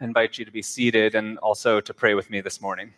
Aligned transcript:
I 0.00 0.04
invite 0.04 0.38
you 0.38 0.44
to 0.44 0.50
be 0.50 0.62
seated 0.62 1.14
and 1.14 1.38
also 1.38 1.80
to 1.80 1.94
pray 1.94 2.14
with 2.14 2.28
me 2.28 2.40
this 2.40 2.60
morning. 2.60 2.92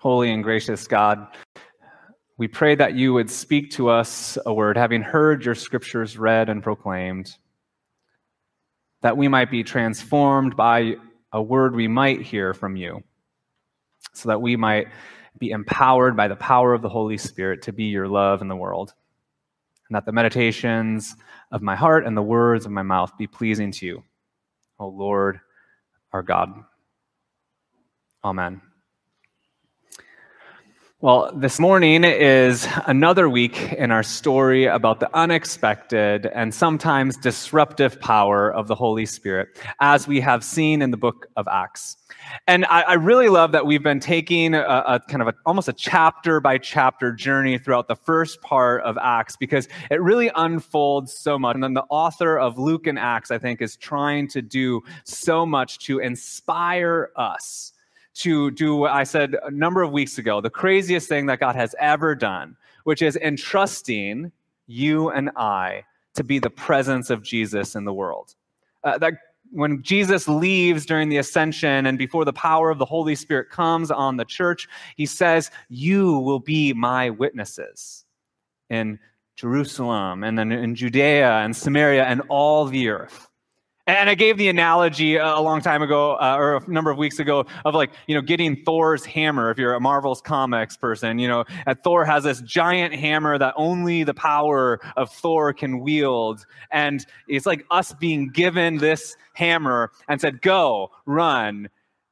Holy 0.00 0.32
and 0.32 0.42
gracious 0.42 0.86
God, 0.86 1.26
we 2.38 2.48
pray 2.48 2.74
that 2.74 2.94
you 2.94 3.12
would 3.12 3.30
speak 3.30 3.72
to 3.72 3.90
us 3.90 4.38
a 4.46 4.54
word, 4.54 4.78
having 4.78 5.02
heard 5.02 5.44
your 5.44 5.54
scriptures 5.54 6.16
read 6.16 6.48
and 6.48 6.62
proclaimed, 6.62 7.36
that 9.02 9.18
we 9.18 9.28
might 9.28 9.50
be 9.50 9.62
transformed 9.62 10.56
by 10.56 10.94
a 11.32 11.42
word 11.42 11.76
we 11.76 11.88
might 11.88 12.22
hear 12.22 12.54
from 12.54 12.76
you, 12.76 13.02
so 14.14 14.30
that 14.30 14.40
we 14.40 14.56
might 14.56 14.86
be 15.38 15.50
empowered 15.50 16.16
by 16.16 16.28
the 16.28 16.36
power 16.36 16.72
of 16.72 16.80
the 16.80 16.88
Holy 16.88 17.18
Spirit 17.18 17.62
to 17.62 17.72
be 17.72 17.84
your 17.84 18.08
love 18.08 18.40
in 18.40 18.48
the 18.48 18.56
world, 18.56 18.94
and 19.88 19.96
that 19.96 20.04
the 20.06 20.12
meditations 20.12 21.16
of 21.52 21.62
my 21.62 21.76
heart 21.76 22.06
and 22.06 22.16
the 22.16 22.22
words 22.22 22.66
of 22.66 22.72
my 22.72 22.82
mouth 22.82 23.16
be 23.18 23.26
pleasing 23.26 23.70
to 23.72 23.86
you, 23.86 24.02
O 24.78 24.88
Lord, 24.88 25.40
our 26.12 26.22
God. 26.22 26.52
Amen. 28.24 28.60
Well, 31.06 31.30
this 31.32 31.60
morning 31.60 32.02
is 32.02 32.66
another 32.88 33.28
week 33.28 33.74
in 33.74 33.92
our 33.92 34.02
story 34.02 34.64
about 34.64 34.98
the 34.98 35.08
unexpected 35.16 36.26
and 36.26 36.52
sometimes 36.52 37.16
disruptive 37.16 38.00
power 38.00 38.52
of 38.52 38.66
the 38.66 38.74
Holy 38.74 39.06
Spirit, 39.06 39.50
as 39.78 40.08
we 40.08 40.18
have 40.18 40.42
seen 40.42 40.82
in 40.82 40.90
the 40.90 40.96
book 40.96 41.28
of 41.36 41.46
Acts. 41.46 41.96
And 42.48 42.64
I, 42.64 42.80
I 42.82 42.94
really 42.94 43.28
love 43.28 43.52
that 43.52 43.66
we've 43.66 43.84
been 43.84 44.00
taking 44.00 44.52
a, 44.56 44.62
a 44.62 45.00
kind 45.08 45.22
of 45.22 45.28
a, 45.28 45.34
almost 45.46 45.68
a 45.68 45.72
chapter 45.72 46.40
by 46.40 46.58
chapter 46.58 47.12
journey 47.12 47.56
throughout 47.56 47.86
the 47.86 47.94
first 47.94 48.42
part 48.42 48.82
of 48.82 48.98
Acts 49.00 49.36
because 49.36 49.68
it 49.92 50.02
really 50.02 50.32
unfolds 50.34 51.14
so 51.14 51.38
much. 51.38 51.54
And 51.54 51.62
then 51.62 51.74
the 51.74 51.86
author 51.88 52.36
of 52.36 52.58
Luke 52.58 52.88
and 52.88 52.98
Acts, 52.98 53.30
I 53.30 53.38
think, 53.38 53.62
is 53.62 53.76
trying 53.76 54.26
to 54.30 54.42
do 54.42 54.82
so 55.04 55.46
much 55.46 55.78
to 55.86 56.00
inspire 56.00 57.12
us 57.14 57.74
to 58.16 58.50
do 58.52 58.76
what 58.76 58.92
I 58.92 59.04
said 59.04 59.36
a 59.42 59.50
number 59.50 59.82
of 59.82 59.92
weeks 59.92 60.18
ago 60.18 60.40
the 60.40 60.50
craziest 60.50 61.08
thing 61.08 61.26
that 61.26 61.40
God 61.40 61.54
has 61.54 61.74
ever 61.78 62.14
done, 62.14 62.56
which 62.84 63.02
is 63.02 63.16
entrusting 63.16 64.32
you 64.66 65.10
and 65.10 65.30
I 65.36 65.84
to 66.14 66.24
be 66.24 66.38
the 66.38 66.50
presence 66.50 67.10
of 67.10 67.22
Jesus 67.22 67.74
in 67.74 67.84
the 67.84 67.92
world. 67.92 68.34
Uh, 68.84 68.98
that 68.98 69.14
when 69.50 69.82
Jesus 69.82 70.26
leaves 70.26 70.86
during 70.86 71.08
the 71.08 71.18
ascension 71.18 71.86
and 71.86 71.98
before 71.98 72.24
the 72.24 72.32
power 72.32 72.70
of 72.70 72.78
the 72.78 72.84
Holy 72.84 73.14
Spirit 73.14 73.50
comes 73.50 73.90
on 73.90 74.16
the 74.16 74.24
church, 74.24 74.68
he 74.96 75.06
says, 75.06 75.50
You 75.68 76.18
will 76.18 76.40
be 76.40 76.72
my 76.72 77.10
witnesses 77.10 78.04
in 78.70 78.98
Jerusalem 79.36 80.24
and 80.24 80.38
then 80.38 80.50
in 80.50 80.74
Judea 80.74 81.38
and 81.38 81.54
Samaria 81.54 82.04
and 82.04 82.22
all 82.28 82.64
the 82.64 82.88
earth. 82.88 83.28
And 83.88 84.10
I 84.10 84.16
gave 84.16 84.36
the 84.36 84.48
analogy 84.48 85.14
a 85.16 85.38
long 85.38 85.60
time 85.60 85.80
ago, 85.80 86.14
uh, 86.14 86.36
or 86.36 86.56
a 86.56 86.68
number 86.68 86.90
of 86.90 86.98
weeks 86.98 87.20
ago, 87.20 87.46
of 87.64 87.74
like, 87.76 87.92
you 88.08 88.16
know, 88.16 88.20
getting 88.20 88.56
Thor's 88.64 89.04
hammer. 89.04 89.48
If 89.48 89.58
you're 89.58 89.74
a 89.74 89.80
Marvel's 89.80 90.20
comics 90.20 90.76
person, 90.76 91.20
you 91.20 91.28
know, 91.28 91.44
and 91.66 91.80
Thor 91.84 92.04
has 92.04 92.24
this 92.24 92.40
giant 92.40 92.94
hammer 92.94 93.38
that 93.38 93.54
only 93.56 94.02
the 94.02 94.14
power 94.14 94.80
of 94.96 95.12
Thor 95.12 95.52
can 95.52 95.78
wield. 95.78 96.46
And 96.72 97.06
it's 97.28 97.46
like 97.46 97.64
us 97.70 97.92
being 97.92 98.30
given 98.30 98.78
this 98.78 99.16
hammer 99.34 99.92
and 100.08 100.20
said, 100.20 100.42
go, 100.42 100.90
run, 101.04 101.68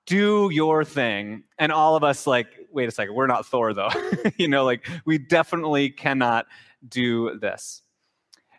do 0.06 0.50
your 0.52 0.84
thing. 0.84 1.42
And 1.58 1.72
all 1.72 1.96
of 1.96 2.04
us, 2.04 2.24
like, 2.24 2.46
wait 2.70 2.88
a 2.88 2.92
second, 2.92 3.16
we're 3.16 3.26
not 3.26 3.46
Thor, 3.46 3.74
though. 3.74 3.90
you 4.36 4.46
know, 4.46 4.64
like, 4.64 4.88
we 5.06 5.18
definitely 5.18 5.90
cannot 5.90 6.46
do 6.88 7.36
this. 7.38 7.82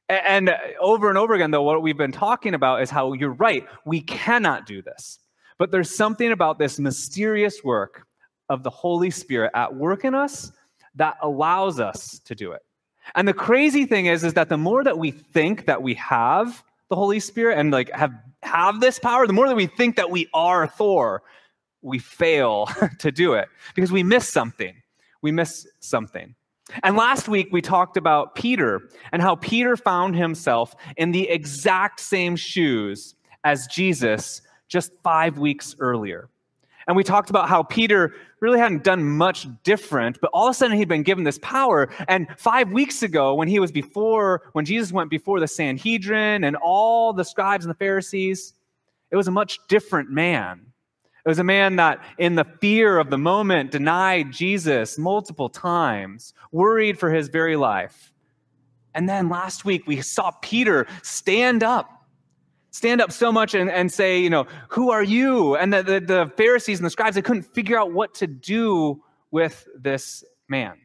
And 0.09 0.50
uh, 0.50 0.58
over 0.80 1.09
and 1.09 1.17
over 1.17 1.34
again, 1.34 1.52
though, 1.52 1.64
what 1.64 1.81
we've 1.81 1.98
been 1.98 2.11
talking 2.11 2.53
about 2.53 2.81
is 2.81 2.89
how 2.89 3.14
you're 3.14 3.34
right, 3.34 3.66
we 3.86 4.02
cannot 4.02 4.66
do 4.66 4.81
this. 4.81 5.20
But 5.58 5.71
there's 5.71 5.95
something 5.95 6.32
about 6.32 6.60
this 6.60 6.80
mysterious 6.80 7.64
work 7.64 8.05
of 8.49 8.64
the 8.64 8.70
Holy 8.70 9.10
Spirit 9.10 9.52
at 9.55 9.73
work 9.73 10.05
in 10.05 10.14
us 10.14 10.52
that 10.95 11.17
allows 11.21 11.80
us 11.80 12.20
to 12.26 12.36
do 12.36 12.52
it. 12.52 12.61
And 13.16 13.27
the 13.27 13.33
crazy 13.33 13.86
thing 13.86 14.08
is, 14.08 14.23
is 14.23 14.33
that 14.33 14.49
the 14.49 14.58
more 14.58 14.83
that 14.83 14.98
we 14.98 15.11
think 15.11 15.66
that 15.66 15.82
we 15.82 15.93
have 15.95 16.64
the 16.89 16.95
Holy 16.95 17.20
Spirit 17.20 17.58
and 17.58 17.72
like 17.72 17.92
have 17.92 18.14
have 18.43 18.80
this 18.80 18.99
power, 18.99 19.26
the 19.26 19.33
more 19.33 19.48
that 19.48 19.55
we 19.55 19.67
think 19.67 19.95
that 19.95 20.11
we 20.11 20.27
are 20.33 20.67
Thor, 20.67 21.23
we 21.82 21.99
fail 21.99 22.67
to 22.99 23.11
do 23.11 23.33
it 23.33 23.48
because 23.73 23.92
we 23.92 24.04
miss 24.04 24.27
something. 24.27 24.76
We 25.22 25.32
miss 25.32 25.67
something. 25.80 26.36
And 26.83 26.95
last 26.95 27.27
week 27.27 27.49
we 27.52 27.61
talked 27.61 27.98
about 27.98 28.36
Peter 28.36 28.89
and 29.11 29.21
how 29.21 29.36
Peter 29.36 29.77
found 29.77 30.15
himself 30.15 30.76
in 30.98 31.11
the 31.11 31.30
exact 31.30 31.99
same 31.99 32.36
shoes 32.36 33.15
as 33.43 33.67
Jesus 33.67 34.42
just 34.67 34.92
five 35.04 35.37
weeks 35.37 35.75
earlier. 35.80 36.30
And 36.87 36.95
we 36.95 37.04
talked 37.04 37.30
about 37.30 37.49
how 37.49 37.64
Peter 37.64 38.14
really 38.39 38.59
hadn't 38.59 38.83
done 38.83 39.04
much 39.04 39.48
different, 39.64 40.20
but 40.21 40.30
all 40.33 40.48
of 40.48 40.52
a 40.52 40.54
sudden 40.54 40.77
he'd 40.77 40.87
been 40.87 41.04
given 41.04 41.23
this 41.23 41.39
power. 41.39 41.89
And 42.08 42.27
five 42.37 42.71
weeks 42.71 43.02
ago, 43.02 43.33
when 43.33 43.48
he 43.48 43.59
was 43.59 43.71
before, 43.71 44.43
when 44.54 44.65
Jesus 44.65 44.92
went 44.92 45.09
before 45.09 45.39
the 45.39 45.48
Sanhedrin 45.48 46.43
and 46.43 46.55
all 46.55 47.11
the 47.11 47.25
scribes 47.25 47.65
and 47.65 47.73
the 47.73 47.77
Pharisees, 47.77 48.54
it 49.09 49.15
was 49.15 49.27
a 49.27 49.31
much 49.31 49.59
different 49.67 50.11
man. 50.11 50.61
It 51.25 51.30
was 51.30 51.39
a 51.39 51.43
man 51.43 51.77
that, 51.77 52.03
in 52.19 52.36
the 52.36 52.45
fear 52.61 52.99
of 52.99 53.09
the 53.09 53.17
moment, 53.17 53.71
denied 53.71 54.31
Jesus 54.31 54.99
multiple 54.99 55.49
times, 55.49 56.33
worried 56.52 56.99
for 56.99 57.11
his 57.11 57.30
very 57.30 57.55
life. 57.55 58.13
And 58.93 59.09
then 59.09 59.27
last 59.27 59.65
week, 59.65 59.87
we 59.87 60.02
saw 60.02 60.30
Peter 60.41 60.86
stand 61.02 61.63
up, 61.63 61.89
stand 62.69 63.02
up 63.02 63.11
so 63.11 63.31
much 63.31 63.55
and, 63.55 63.71
and 63.71 63.91
say, 63.91 64.19
you 64.19 64.30
know, 64.30 64.45
who 64.69 64.91
are 64.91 65.02
you? 65.02 65.55
And 65.55 65.73
the, 65.73 65.81
the, 65.81 65.99
the 65.99 66.31
Pharisees 66.37 66.77
and 66.77 66.86
the 66.86 66.91
scribes, 66.91 67.15
they 67.15 67.23
couldn't 67.23 67.43
figure 67.43 67.77
out 67.77 67.92
what 67.92 68.13
to 68.15 68.27
do 68.27 69.02
with 69.31 69.67
this 69.75 70.23
man. 70.47 70.77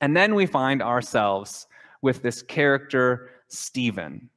And 0.00 0.16
then 0.16 0.34
we 0.34 0.46
find 0.46 0.82
ourselves 0.82 1.68
with 2.02 2.22
this 2.22 2.42
character, 2.42 3.30
Stephen. 3.46 4.28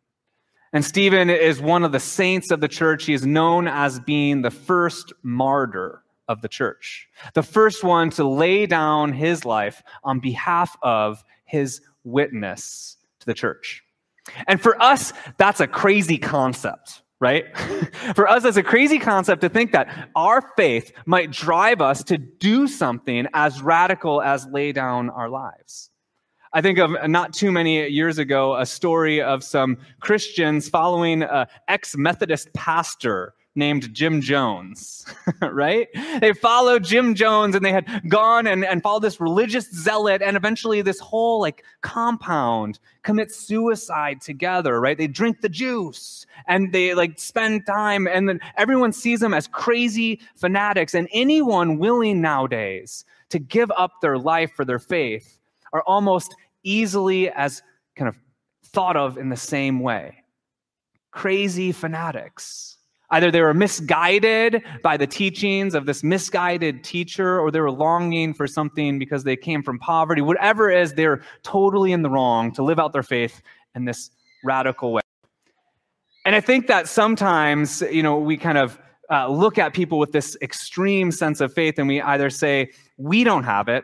And 0.74 0.84
Stephen 0.84 1.30
is 1.30 1.62
one 1.62 1.84
of 1.84 1.92
the 1.92 2.00
saints 2.00 2.50
of 2.50 2.60
the 2.60 2.68
church. 2.68 3.06
He 3.06 3.14
is 3.14 3.28
known 3.28 3.68
as 3.68 4.00
being 4.00 4.42
the 4.42 4.50
first 4.50 5.14
martyr 5.22 6.04
of 6.28 6.42
the 6.42 6.48
church, 6.48 7.08
the 7.36 7.44
first 7.44 7.84
one 7.84 8.10
to 8.12 8.28
lay 8.28 8.66
down 8.66 9.14
his 9.14 9.46
life 9.46 9.84
on 10.04 10.20
behalf 10.20 10.76
of 10.82 11.24
his 11.46 11.82
witness 12.04 12.98
to 13.20 13.26
the 13.28 13.36
church. 13.36 13.84
And 14.48 14.60
for 14.60 14.82
us, 14.82 15.14
that's 15.38 15.60
a 15.60 15.68
crazy 15.68 16.18
concept, 16.18 17.04
right? 17.20 17.56
for 18.16 18.28
us, 18.28 18.44
it's 18.44 18.58
a 18.58 18.64
crazy 18.64 18.98
concept 18.98 19.42
to 19.42 19.50
think 19.50 19.74
that 19.74 20.10
our 20.16 20.42
faith 20.56 20.92
might 21.06 21.30
drive 21.30 21.82
us 21.82 22.04
to 22.06 22.18
do 22.18 22.68
something 22.68 23.28
as 23.34 23.62
radical 23.62 24.24
as 24.24 24.48
lay 24.48 24.72
down 24.72 25.12
our 25.12 25.30
lives. 25.30 25.92
I 26.54 26.62
think 26.62 26.78
of 26.78 26.96
uh, 26.96 27.08
not 27.08 27.34
too 27.34 27.52
many 27.52 27.88
years 27.90 28.20
ago 28.20 28.56
a 28.56 28.66
story 28.66 29.22
of 29.22 29.44
some 29.44 29.78
Christians 30.00 30.70
following 30.70 31.24
an 31.24 31.48
ex 31.68 31.98
Methodist 31.98 32.54
pastor 32.54 33.34
named 33.56 33.94
Jim 33.94 34.22
Jones, 34.22 35.06
right? 35.42 35.88
They 36.20 36.34
followed 36.34 36.84
Jim 36.84 37.16
Jones 37.16 37.56
and 37.56 37.64
they 37.64 37.72
had 37.72 38.08
gone 38.08 38.48
and, 38.48 38.66
and 38.66 38.82
followed 38.82 39.02
this 39.02 39.20
religious 39.20 39.70
zealot, 39.72 40.22
and 40.22 40.38
eventually 40.38 40.82
this 40.82 41.00
whole 41.00 41.40
like 41.40 41.64
compound 41.82 42.80
commits 43.02 43.36
suicide 43.36 44.22
together, 44.22 44.80
right? 44.80 44.98
They 44.98 45.08
drink 45.08 45.42
the 45.42 45.50
juice 45.50 46.26
and 46.48 46.72
they 46.72 46.94
like 46.94 47.20
spend 47.20 47.66
time, 47.66 48.08
and 48.08 48.30
then 48.30 48.40
everyone 48.58 48.94
sees 48.94 49.20
them 49.20 49.34
as 49.34 49.48
crazy 49.48 50.22
fanatics. 50.36 50.94
And 50.94 51.08
anyone 51.14 51.80
willing 51.80 52.22
nowadays 52.22 53.06
to 53.30 53.40
give 53.40 53.72
up 53.76 54.02
their 54.02 54.20
life 54.20 54.52
for 54.56 54.66
their 54.66 54.80
faith 54.80 55.40
are 55.74 55.84
almost 55.86 56.36
easily 56.64 57.30
as 57.30 57.62
kind 57.96 58.08
of 58.08 58.16
thought 58.68 58.96
of 58.96 59.18
in 59.18 59.30
the 59.30 59.36
same 59.36 59.80
way. 59.80 60.24
Crazy 61.12 61.72
fanatics. 61.72 62.78
Either 63.12 63.30
they 63.30 63.42
were 63.42 63.54
misguided 63.54 64.64
by 64.82 64.98
the 64.98 65.06
teachings 65.06 65.76
of 65.76 65.86
this 65.86 66.04
misguided 66.04 66.84
teacher, 66.84 67.40
or 67.40 67.52
they 67.52 67.60
were 67.60 67.70
longing 67.70 68.34
for 68.34 68.48
something 68.48 68.98
because 68.98 69.24
they 69.24 69.36
came 69.36 69.62
from 69.62 69.78
poverty. 69.78 70.22
Whatever 70.22 70.72
it 70.72 70.82
is, 70.82 70.94
they're 70.94 71.22
totally 71.44 71.92
in 71.92 72.02
the 72.02 72.10
wrong 72.10 72.52
to 72.54 72.64
live 72.64 72.80
out 72.80 72.92
their 72.92 73.04
faith 73.04 73.42
in 73.76 73.86
this 73.86 74.10
radical 74.44 74.94
way. 74.94 75.02
And 76.26 76.36
I 76.36 76.40
think 76.40 76.66
that 76.68 76.88
sometimes, 76.88 77.82
you 77.92 78.02
know, 78.02 78.18
we 78.18 78.38
kind 78.38 78.58
of 78.58 78.80
uh, 79.12 79.28
look 79.28 79.60
at 79.60 79.74
people 79.74 80.00
with 80.00 80.12
this 80.12 80.36
extreme 80.42 81.12
sense 81.12 81.40
of 81.42 81.54
faith 81.54 81.78
and 81.78 81.88
we 81.88 82.02
either 82.02 82.32
say, 82.32 82.72
we 82.98 83.24
don't 83.24 83.44
have 83.44 83.68
it, 83.68 83.84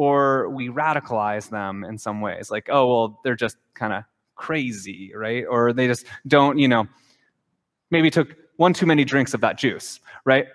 or 0.00 0.48
we 0.48 0.70
radicalize 0.70 1.50
them 1.50 1.84
in 1.84 1.98
some 1.98 2.22
ways. 2.22 2.50
Like 2.50 2.68
oh 2.70 2.86
well 2.86 3.20
they're 3.22 3.36
just 3.36 3.58
kind 3.74 3.92
of 3.92 4.04
crazy 4.34 5.12
right? 5.14 5.44
Or 5.46 5.74
they 5.74 5.86
just 5.86 6.06
don't 6.26 6.58
you 6.58 6.68
know 6.68 6.88
maybe 7.90 8.08
took 8.10 8.34
one 8.56 8.72
too 8.72 8.86
many 8.86 9.04
drinks 9.04 9.34
of 9.34 9.42
that 9.42 9.58
juice 9.58 10.00
right? 10.24 10.46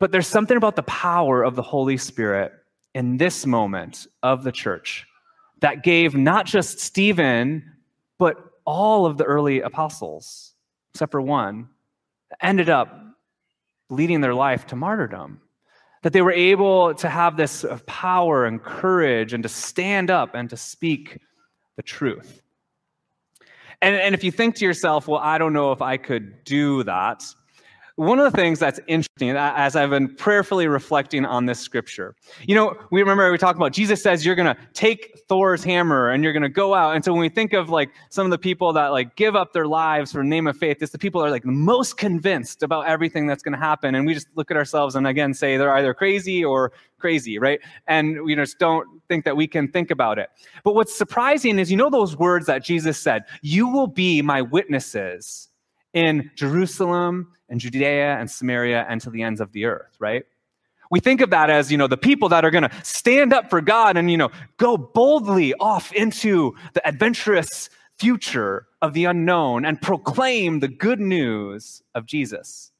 But 0.00 0.10
there's 0.10 0.26
something 0.26 0.56
about 0.56 0.74
the 0.74 0.82
power 0.82 1.44
of 1.44 1.54
the 1.54 1.62
holy 1.62 1.96
spirit 1.96 2.52
in 2.92 3.18
this 3.18 3.46
moment 3.46 4.08
of 4.24 4.42
the 4.42 4.50
church 4.50 5.06
that 5.60 5.84
gave 5.84 6.16
not 6.16 6.44
just 6.46 6.80
Stephen, 6.80 7.62
but 8.18 8.36
all 8.64 9.06
of 9.06 9.16
the 9.16 9.24
early 9.24 9.60
apostles, 9.60 10.54
except 10.92 11.12
for 11.12 11.20
one, 11.20 11.68
ended 12.42 12.68
up 12.68 13.00
leading 13.90 14.20
their 14.20 14.34
life 14.34 14.66
to 14.66 14.76
martyrdom. 14.76 15.40
That 16.04 16.12
they 16.12 16.20
were 16.20 16.32
able 16.32 16.94
to 16.94 17.08
have 17.08 17.38
this 17.38 17.64
uh, 17.64 17.78
power 17.86 18.44
and 18.44 18.62
courage 18.62 19.32
and 19.32 19.42
to 19.42 19.48
stand 19.48 20.10
up 20.10 20.34
and 20.34 20.50
to 20.50 20.56
speak 20.56 21.18
the 21.76 21.82
truth. 21.82 22.42
And, 23.80 23.96
and 23.96 24.14
if 24.14 24.22
you 24.22 24.30
think 24.30 24.54
to 24.56 24.66
yourself, 24.66 25.08
well, 25.08 25.20
I 25.20 25.38
don't 25.38 25.54
know 25.54 25.72
if 25.72 25.80
I 25.80 25.96
could 25.96 26.44
do 26.44 26.82
that, 26.82 27.24
one 27.96 28.18
of 28.18 28.30
the 28.30 28.36
things 28.36 28.58
that's 28.58 28.80
interesting 28.88 29.30
as 29.30 29.76
I've 29.76 29.90
been 29.90 30.12
prayerfully 30.16 30.66
reflecting 30.66 31.24
on 31.24 31.46
this 31.46 31.60
scripture, 31.60 32.16
you 32.42 32.54
know, 32.54 32.76
we 32.90 33.00
remember 33.00 33.30
we 33.30 33.38
talked 33.38 33.56
about 33.56 33.72
Jesus 33.72 34.02
says 34.02 34.26
you're 34.26 34.34
going 34.34 34.52
to 34.52 34.60
take 34.72 35.16
Thor's 35.28 35.62
hammer 35.62 36.10
and 36.10 36.24
you're 36.24 36.32
going 36.32 36.42
to 36.42 36.48
go 36.48 36.74
out. 36.74 36.96
And 36.96 37.04
so 37.04 37.12
when 37.12 37.20
we 37.20 37.28
think 37.28 37.52
of 37.52 37.70
like 37.70 37.90
some 38.10 38.26
of 38.26 38.32
the 38.32 38.38
people 38.38 38.72
that 38.72 38.88
like 38.88 39.14
give 39.14 39.36
up 39.36 39.52
their 39.52 39.68
lives 39.68 40.10
for 40.10 40.18
the 40.18 40.28
name 40.28 40.48
of 40.48 40.56
faith, 40.56 40.78
it's 40.80 40.90
the 40.90 40.98
people 40.98 41.20
that 41.20 41.28
are 41.28 41.30
like 41.30 41.44
the 41.44 41.52
most 41.52 41.96
convinced 41.96 42.64
about 42.64 42.86
everything 42.86 43.28
that's 43.28 43.44
going 43.44 43.52
to 43.52 43.58
happen. 43.58 43.94
And 43.94 44.06
we 44.06 44.14
just 44.14 44.26
look 44.34 44.50
at 44.50 44.56
ourselves 44.56 44.96
and 44.96 45.06
again 45.06 45.32
say 45.32 45.56
they're 45.56 45.76
either 45.76 45.94
crazy 45.94 46.44
or 46.44 46.72
crazy, 46.98 47.38
right? 47.38 47.60
And 47.86 48.22
we 48.22 48.34
just 48.34 48.58
don't 48.58 48.88
think 49.08 49.24
that 49.24 49.36
we 49.36 49.46
can 49.46 49.68
think 49.68 49.92
about 49.92 50.18
it. 50.18 50.30
But 50.64 50.74
what's 50.74 50.96
surprising 50.96 51.60
is, 51.60 51.70
you 51.70 51.76
know, 51.76 51.90
those 51.90 52.16
words 52.16 52.46
that 52.46 52.64
Jesus 52.64 53.00
said, 53.00 53.22
you 53.42 53.68
will 53.68 53.86
be 53.86 54.20
my 54.20 54.42
witnesses 54.42 55.48
in 55.92 56.30
Jerusalem 56.34 57.28
and 57.54 57.60
Judea 57.60 58.16
and 58.18 58.28
Samaria 58.28 58.84
and 58.88 59.00
to 59.02 59.10
the 59.10 59.22
ends 59.22 59.40
of 59.40 59.52
the 59.52 59.66
earth, 59.66 59.94
right? 60.00 60.24
We 60.90 60.98
think 60.98 61.20
of 61.20 61.30
that 61.30 61.50
as, 61.50 61.70
you 61.70 61.78
know, 61.78 61.86
the 61.86 61.96
people 61.96 62.28
that 62.30 62.44
are 62.44 62.50
going 62.50 62.68
to 62.68 62.70
stand 62.82 63.32
up 63.32 63.48
for 63.48 63.60
God 63.60 63.96
and, 63.96 64.10
you 64.10 64.16
know, 64.16 64.30
go 64.56 64.76
boldly 64.76 65.54
off 65.54 65.92
into 65.92 66.56
the 66.72 66.84
adventurous 66.84 67.70
future 67.96 68.66
of 68.82 68.92
the 68.92 69.04
unknown 69.04 69.64
and 69.64 69.80
proclaim 69.80 70.58
the 70.58 70.66
good 70.66 70.98
news 70.98 71.80
of 71.94 72.06
Jesus. 72.06 72.72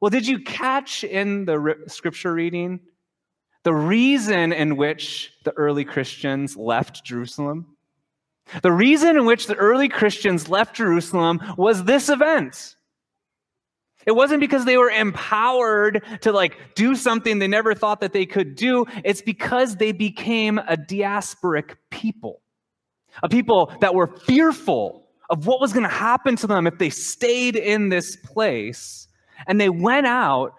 Well, 0.00 0.10
did 0.10 0.24
you 0.24 0.38
catch 0.38 1.02
in 1.02 1.46
the 1.46 1.74
scripture 1.88 2.32
reading 2.32 2.78
the 3.64 3.74
reason 3.74 4.52
in 4.52 4.76
which 4.76 5.32
the 5.42 5.52
early 5.56 5.84
Christians 5.84 6.56
left 6.56 7.04
Jerusalem? 7.04 7.74
The 8.62 8.70
reason 8.70 9.16
in 9.16 9.26
which 9.26 9.48
the 9.48 9.56
early 9.56 9.88
Christians 9.88 10.48
left 10.48 10.76
Jerusalem 10.76 11.40
was 11.56 11.82
this 11.82 12.08
event. 12.08 12.76
It 14.06 14.12
wasn't 14.12 14.40
because 14.40 14.64
they 14.64 14.76
were 14.76 14.90
empowered 14.90 16.02
to 16.22 16.32
like 16.32 16.56
do 16.74 16.94
something 16.94 17.38
they 17.38 17.48
never 17.48 17.74
thought 17.74 18.00
that 18.00 18.12
they 18.12 18.26
could 18.26 18.54
do. 18.54 18.84
It's 19.04 19.22
because 19.22 19.76
they 19.76 19.92
became 19.92 20.58
a 20.58 20.76
diasporic 20.76 21.76
people, 21.90 22.42
a 23.22 23.28
people 23.28 23.72
that 23.80 23.94
were 23.94 24.06
fearful 24.06 25.08
of 25.30 25.46
what 25.46 25.60
was 25.60 25.72
going 25.72 25.88
to 25.88 25.94
happen 25.94 26.36
to 26.36 26.46
them 26.46 26.66
if 26.66 26.78
they 26.78 26.90
stayed 26.90 27.56
in 27.56 27.88
this 27.88 28.16
place. 28.16 29.08
And 29.46 29.60
they 29.60 29.68
went 29.70 30.06
out, 30.06 30.52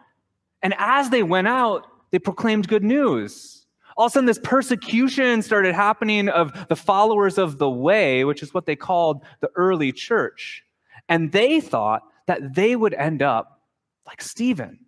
and 0.61 0.73
as 0.77 1.09
they 1.09 1.23
went 1.23 1.47
out, 1.47 1.85
they 2.11 2.19
proclaimed 2.19 2.67
good 2.67 2.83
news. 2.83 3.65
All 3.97 4.07
of 4.07 4.11
a 4.11 4.13
sudden, 4.13 4.25
this 4.25 4.39
persecution 4.43 5.41
started 5.41 5.73
happening 5.73 6.27
of 6.27 6.51
the 6.67 6.75
followers 6.75 7.37
of 7.37 7.57
the 7.59 7.69
way, 7.69 8.25
which 8.25 8.43
is 8.43 8.53
what 8.53 8.65
they 8.65 8.75
called 8.75 9.23
the 9.39 9.49
early 9.55 9.91
church. 9.93 10.63
And 11.07 11.31
they 11.31 11.61
thought 11.61 12.01
that 12.27 12.55
they 12.55 12.75
would 12.75 12.93
end 12.93 13.21
up 13.21 13.61
like 14.05 14.21
Stephen. 14.21 14.79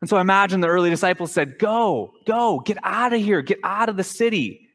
And 0.00 0.10
so 0.10 0.16
I 0.16 0.20
imagine 0.20 0.60
the 0.60 0.68
early 0.68 0.90
disciples 0.90 1.32
said, 1.32 1.58
Go, 1.58 2.12
go, 2.26 2.60
get 2.60 2.78
out 2.82 3.12
of 3.12 3.20
here, 3.20 3.42
get 3.42 3.60
out 3.62 3.88
of 3.88 3.96
the 3.96 4.04
city. 4.04 4.68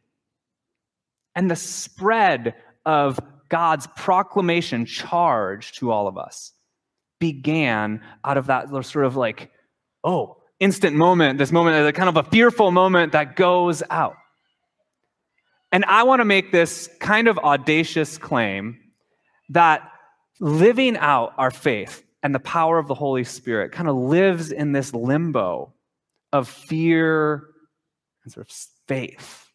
And 1.36 1.52
the 1.52 1.56
spread 1.56 2.56
of 2.86 3.20
God's 3.50 3.88
proclamation 3.96 4.86
charge 4.86 5.74
to 5.74 5.92
all 5.92 6.08
of 6.08 6.18
us 6.18 6.54
began 7.20 8.02
out 8.24 8.38
of 8.38 8.48
that 8.48 8.70
sort 8.86 9.06
of 9.06 9.16
like, 9.16 9.52
oh, 10.04 10.38
instant 10.60 10.96
moment, 10.96 11.38
this 11.38 11.52
moment, 11.52 11.96
kind 11.96 12.10
of 12.10 12.18
a 12.18 12.30
fearful 12.30 12.72
moment 12.72 13.12
that 13.12 13.36
goes 13.36 13.84
out. 13.90 14.16
And 15.72 15.84
I 15.86 16.04
want 16.04 16.22
to 16.22 16.26
make 16.26 16.52
this 16.52 16.90
kind 17.00 17.28
of 17.28 17.38
audacious 17.40 18.18
claim 18.18 18.80
that 19.50 19.90
living 20.40 20.98
out 20.98 21.34
our 21.38 21.52
faith 21.52 22.04
and 22.24 22.34
the 22.34 22.40
power 22.40 22.78
of 22.78 22.88
the 22.88 22.96
Holy 22.96 23.24
Spirit 23.24 23.72
kind 23.72 23.88
of 23.88 23.96
lives 23.96 24.52
in 24.52 24.72
this 24.72 24.94
limbo 24.94 25.74
of 26.34 26.48
fear 26.48 27.48
and 28.24 28.34
sort 28.34 28.50
of 28.50 28.56
faith. 28.88 29.52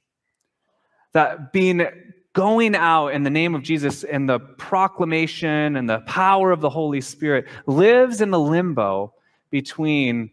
That 1.13 1.53
being 1.53 1.87
going 2.33 2.75
out 2.75 3.09
in 3.09 3.23
the 3.23 3.31
name 3.31 3.55
of 3.55 3.63
Jesus 3.63 4.05
and 4.05 4.29
the 4.29 4.39
proclamation 4.39 5.77
and 5.77 5.89
the 5.89 6.01
power 6.01 6.51
of 6.51 6.61
the 6.61 6.71
Holy 6.71 7.01
Spirit 7.01 7.47
lives 7.67 8.21
in 8.21 8.31
the 8.31 8.41
limbo 8.41 9.13
between 9.51 10.31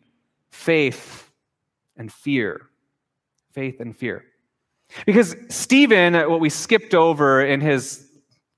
faith 0.50 1.30
and 1.98 2.12
fear. 2.12 2.62
Faith 3.52 3.82
and 3.82 3.96
fear. 3.96 4.24
Because 5.06 5.36
Stephen, 5.50 6.14
what 6.14 6.40
we 6.40 6.50
skipped 6.50 6.94
over 6.94 7.46
in 7.46 7.62
his 7.62 8.09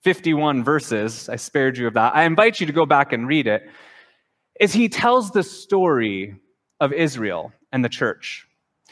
51 0.03 0.63
verses, 0.63 1.29
I 1.29 1.35
spared 1.35 1.77
you 1.77 1.87
of 1.87 1.93
that. 1.93 2.15
I 2.15 2.23
invite 2.23 2.59
you 2.59 2.65
to 2.65 2.73
go 2.73 2.85
back 2.85 3.13
and 3.13 3.27
read 3.27 3.47
it. 3.47 3.69
Is 4.59 4.73
he 4.73 4.89
tells 4.89 5.31
the 5.31 5.43
story 5.43 6.35
of 6.79 6.91
Israel 6.91 7.53
and 7.71 7.85
the 7.85 7.89
church. 7.89 8.47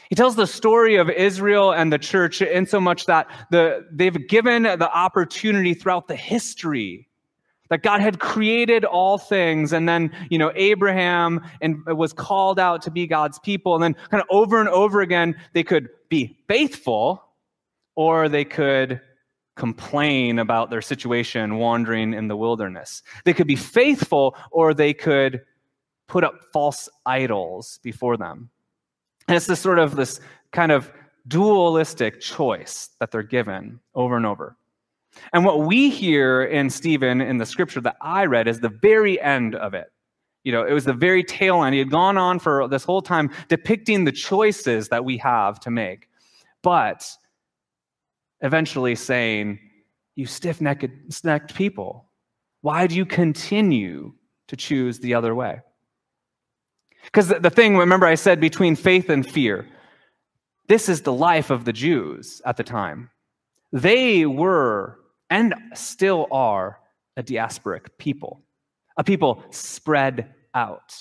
He 0.08 0.14
tells 0.16 0.34
the 0.34 0.46
story 0.46 0.96
of 0.96 1.08
Israel 1.10 1.72
and 1.72 1.92
the 1.92 1.98
church 1.98 2.42
in 2.42 2.66
so 2.66 2.80
much 2.80 3.06
that 3.06 3.28
the, 3.50 3.86
they've 3.92 4.26
given 4.28 4.64
the 4.64 4.90
opportunity 4.92 5.74
throughout 5.74 6.08
the 6.08 6.16
history 6.16 7.08
that 7.68 7.84
God 7.84 8.00
had 8.00 8.18
created 8.18 8.84
all 8.84 9.16
things, 9.16 9.72
and 9.72 9.88
then 9.88 10.10
you 10.28 10.38
know 10.38 10.50
Abraham 10.56 11.40
and 11.60 11.84
was 11.86 12.12
called 12.12 12.58
out 12.58 12.82
to 12.82 12.90
be 12.90 13.06
God's 13.06 13.38
people, 13.38 13.76
and 13.76 13.82
then 13.82 13.94
kind 14.10 14.20
of 14.20 14.26
over 14.28 14.58
and 14.58 14.68
over 14.68 15.00
again 15.00 15.36
they 15.52 15.62
could 15.62 15.88
be 16.08 16.36
faithful, 16.48 17.22
or 17.94 18.28
they 18.28 18.44
could 18.44 19.00
complain 19.60 20.38
about 20.38 20.70
their 20.70 20.80
situation 20.80 21.56
wandering 21.56 22.14
in 22.14 22.28
the 22.28 22.36
wilderness. 22.36 23.02
They 23.26 23.34
could 23.34 23.46
be 23.46 23.56
faithful 23.56 24.34
or 24.50 24.72
they 24.72 24.94
could 24.94 25.42
put 26.08 26.24
up 26.24 26.40
false 26.50 26.88
idols 27.04 27.78
before 27.82 28.16
them. 28.16 28.48
And 29.28 29.36
it's 29.36 29.46
this 29.46 29.60
sort 29.60 29.78
of 29.78 29.96
this 29.96 30.18
kind 30.50 30.72
of 30.72 30.90
dualistic 31.28 32.22
choice 32.22 32.88
that 33.00 33.10
they're 33.10 33.22
given 33.22 33.80
over 33.94 34.16
and 34.16 34.24
over. 34.24 34.56
And 35.34 35.44
what 35.44 35.60
we 35.60 35.90
hear 35.90 36.42
in 36.42 36.70
Stephen 36.70 37.20
in 37.20 37.36
the 37.36 37.44
scripture 37.44 37.82
that 37.82 37.96
I 38.00 38.24
read 38.24 38.48
is 38.48 38.60
the 38.60 38.70
very 38.70 39.20
end 39.20 39.56
of 39.56 39.74
it. 39.74 39.92
You 40.42 40.52
know, 40.52 40.64
it 40.64 40.72
was 40.72 40.86
the 40.86 40.94
very 40.94 41.22
tail 41.22 41.62
end. 41.64 41.74
He 41.74 41.80
had 41.80 41.90
gone 41.90 42.16
on 42.16 42.38
for 42.38 42.66
this 42.66 42.82
whole 42.82 43.02
time 43.02 43.30
depicting 43.48 44.04
the 44.04 44.12
choices 44.12 44.88
that 44.88 45.04
we 45.04 45.18
have 45.18 45.60
to 45.60 45.70
make. 45.70 46.08
But 46.62 47.06
eventually 48.40 48.94
saying, 48.94 49.58
You 50.16 50.26
stiff 50.26 50.60
necked 50.60 51.54
people, 51.54 52.10
why 52.62 52.86
do 52.86 52.94
you 52.94 53.06
continue 53.06 54.12
to 54.48 54.56
choose 54.56 54.98
the 54.98 55.14
other 55.14 55.34
way? 55.34 55.60
Because 57.04 57.28
the, 57.28 57.40
the 57.40 57.50
thing, 57.50 57.76
remember, 57.76 58.06
I 58.06 58.14
said 58.14 58.40
between 58.40 58.76
faith 58.76 59.08
and 59.08 59.26
fear, 59.26 59.66
this 60.68 60.88
is 60.88 61.02
the 61.02 61.12
life 61.12 61.50
of 61.50 61.64
the 61.64 61.72
Jews 61.72 62.42
at 62.44 62.56
the 62.56 62.62
time. 62.62 63.10
They 63.72 64.26
were 64.26 64.98
and 65.30 65.54
still 65.74 66.26
are 66.30 66.80
a 67.16 67.22
diasporic 67.22 67.86
people, 67.98 68.42
a 68.96 69.04
people 69.04 69.42
spread 69.50 70.34
out, 70.54 70.94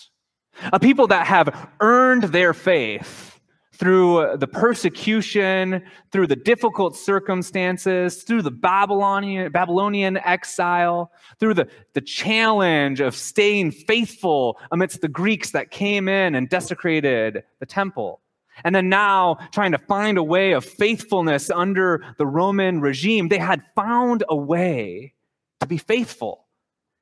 a 0.72 0.80
people 0.80 1.08
that 1.08 1.28
have 1.28 1.70
earned 1.80 2.24
their 2.24 2.54
faith 2.54 3.39
through 3.80 4.18
uh, 4.18 4.36
the 4.36 4.48
persecution, 4.48 5.82
through 6.12 6.28
the 6.28 6.36
difficult 6.36 6.98
circumstances, 6.98 8.24
through 8.24 8.42
the 8.42 8.52
Babylonian, 8.52 9.52
Babylonian 9.54 10.18
exile, 10.18 11.12
through 11.40 11.54
the, 11.54 11.68
the 11.94 12.02
challenge 12.02 13.00
of 13.00 13.16
staying 13.16 13.72
faithful 13.72 14.60
amidst 14.72 15.00
the 15.00 15.08
Greeks 15.08 15.52
that 15.52 15.72
came 15.72 16.10
in 16.10 16.36
and 16.36 16.50
desecrated 16.50 17.44
the 17.60 17.66
temple. 17.66 18.20
And 18.66 18.76
then 18.76 18.90
now 18.90 19.38
trying 19.54 19.72
to 19.72 19.78
find 19.78 20.18
a 20.18 20.24
way 20.24 20.52
of 20.52 20.66
faithfulness 20.66 21.50
under 21.50 22.04
the 22.18 22.28
Roman 22.28 22.82
regime, 22.82 23.30
they 23.30 23.38
had 23.38 23.64
found 23.76 24.26
a 24.28 24.36
way 24.36 25.14
to 25.62 25.68
be 25.68 25.78
faithful, 25.78 26.48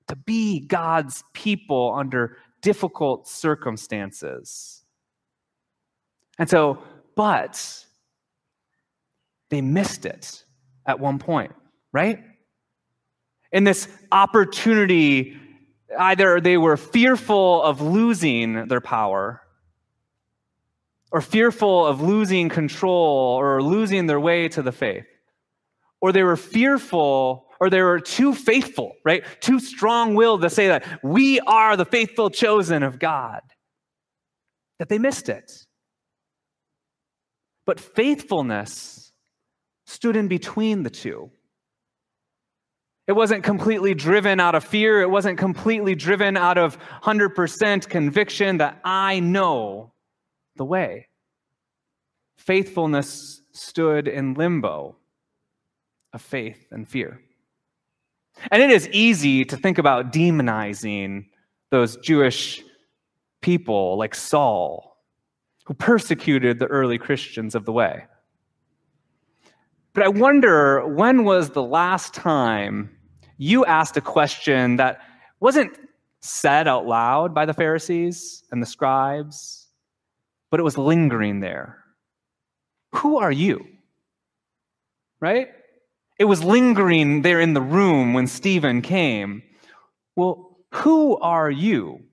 to 0.09 0.15
be 0.15 0.59
God's 0.59 1.23
people 1.33 1.95
under 1.97 2.37
difficult 2.61 3.27
circumstances. 3.27 4.76
And 6.37 6.49
so, 6.49 6.83
but 7.15 7.85
they 9.49 9.61
missed 9.61 10.05
it 10.05 10.43
at 10.85 10.99
one 10.99 11.19
point, 11.19 11.53
right? 11.91 12.23
In 13.51 13.63
this 13.63 13.87
opportunity, 14.11 15.37
either 15.97 16.41
they 16.41 16.57
were 16.57 16.77
fearful 16.77 17.63
of 17.63 17.81
losing 17.81 18.67
their 18.67 18.81
power, 18.81 19.41
or 21.11 21.21
fearful 21.21 21.85
of 21.85 22.01
losing 22.01 22.49
control, 22.49 23.37
or 23.39 23.63
losing 23.63 24.07
their 24.07 24.19
way 24.19 24.49
to 24.49 24.61
the 24.61 24.73
faith. 24.73 25.05
or 26.01 26.11
they 26.11 26.23
were 26.23 26.37
fearful, 26.37 27.47
or 27.59 27.69
they 27.69 27.81
were 27.81 27.99
too 27.99 28.33
faithful, 28.33 28.95
right? 29.03 29.23
Too 29.39 29.59
strong 29.59 30.13
willed 30.15 30.41
to 30.43 30.49
say 30.49 30.67
that 30.67 31.03
we 31.03 31.39
are 31.41 31.75
the 31.75 31.85
faithful 31.85 32.29
chosen 32.29 32.83
of 32.83 32.99
God, 32.99 33.41
that 34.79 34.89
they 34.89 34.99
missed 34.99 35.29
it. 35.29 35.65
But 37.67 37.81
faithfulness 37.81 39.11
stood 39.85 40.15
in 40.15 40.29
between 40.29 40.83
the 40.83 40.89
two. 40.89 41.29
It 43.07 43.11
wasn't 43.11 43.43
completely 43.43 43.93
driven 43.93 44.39
out 44.39 44.55
of 44.55 44.63
fear. 44.63 45.01
It 45.01 45.09
wasn't 45.09 45.37
completely 45.37 45.93
driven 45.93 46.37
out 46.37 46.57
of 46.57 46.77
100% 47.03 47.89
conviction 47.89 48.57
that 48.57 48.79
I 48.83 49.19
know 49.19 49.91
the 50.55 50.65
way. 50.65 51.07
Faithfulness 52.37 53.41
stood 53.51 54.07
in 54.07 54.33
limbo 54.33 54.95
of 56.13 56.21
faith 56.21 56.67
and 56.71 56.87
fear. 56.87 57.19
And 58.49 58.61
it 58.61 58.69
is 58.69 58.87
easy 58.89 59.43
to 59.43 59.57
think 59.57 59.77
about 59.77 60.13
demonizing 60.13 61.25
those 61.69 61.97
Jewish 61.97 62.63
people 63.41 63.97
like 63.97 64.15
Saul, 64.15 64.86
who 65.67 65.73
persecuted 65.73 66.59
the 66.59 66.67
early 66.67 66.97
Christians 66.97 67.53
of 67.53 67.65
the 67.65 67.73
way. 67.73 68.05
But 69.93 70.03
I 70.03 70.07
wonder 70.07 70.87
when 70.87 71.25
was 71.25 71.49
the 71.49 71.61
last 71.61 72.13
time 72.13 72.89
you 73.37 73.65
asked 73.65 73.97
a 73.97 74.01
question 74.01 74.77
that 74.77 75.01
wasn't 75.41 75.77
said 76.21 76.69
out 76.69 76.87
loud 76.87 77.33
by 77.33 77.45
the 77.45 77.53
Pharisees 77.53 78.45
and 78.49 78.61
the 78.61 78.65
scribes, 78.65 79.67
but 80.49 80.61
it 80.61 80.63
was 80.63 80.77
lingering 80.77 81.41
there. 81.41 81.83
Who 82.95 83.17
are 83.17 83.31
you? 83.31 83.67
Right? 85.19 85.49
It 86.17 86.25
was 86.25 86.45
lingering 86.45 87.23
there 87.23 87.41
in 87.41 87.53
the 87.53 87.61
room 87.61 88.13
when 88.13 88.27
Stephen 88.27 88.81
came. 88.81 89.43
Well, 90.15 90.59
who 90.71 91.17
are 91.17 91.51
you? 91.51 92.06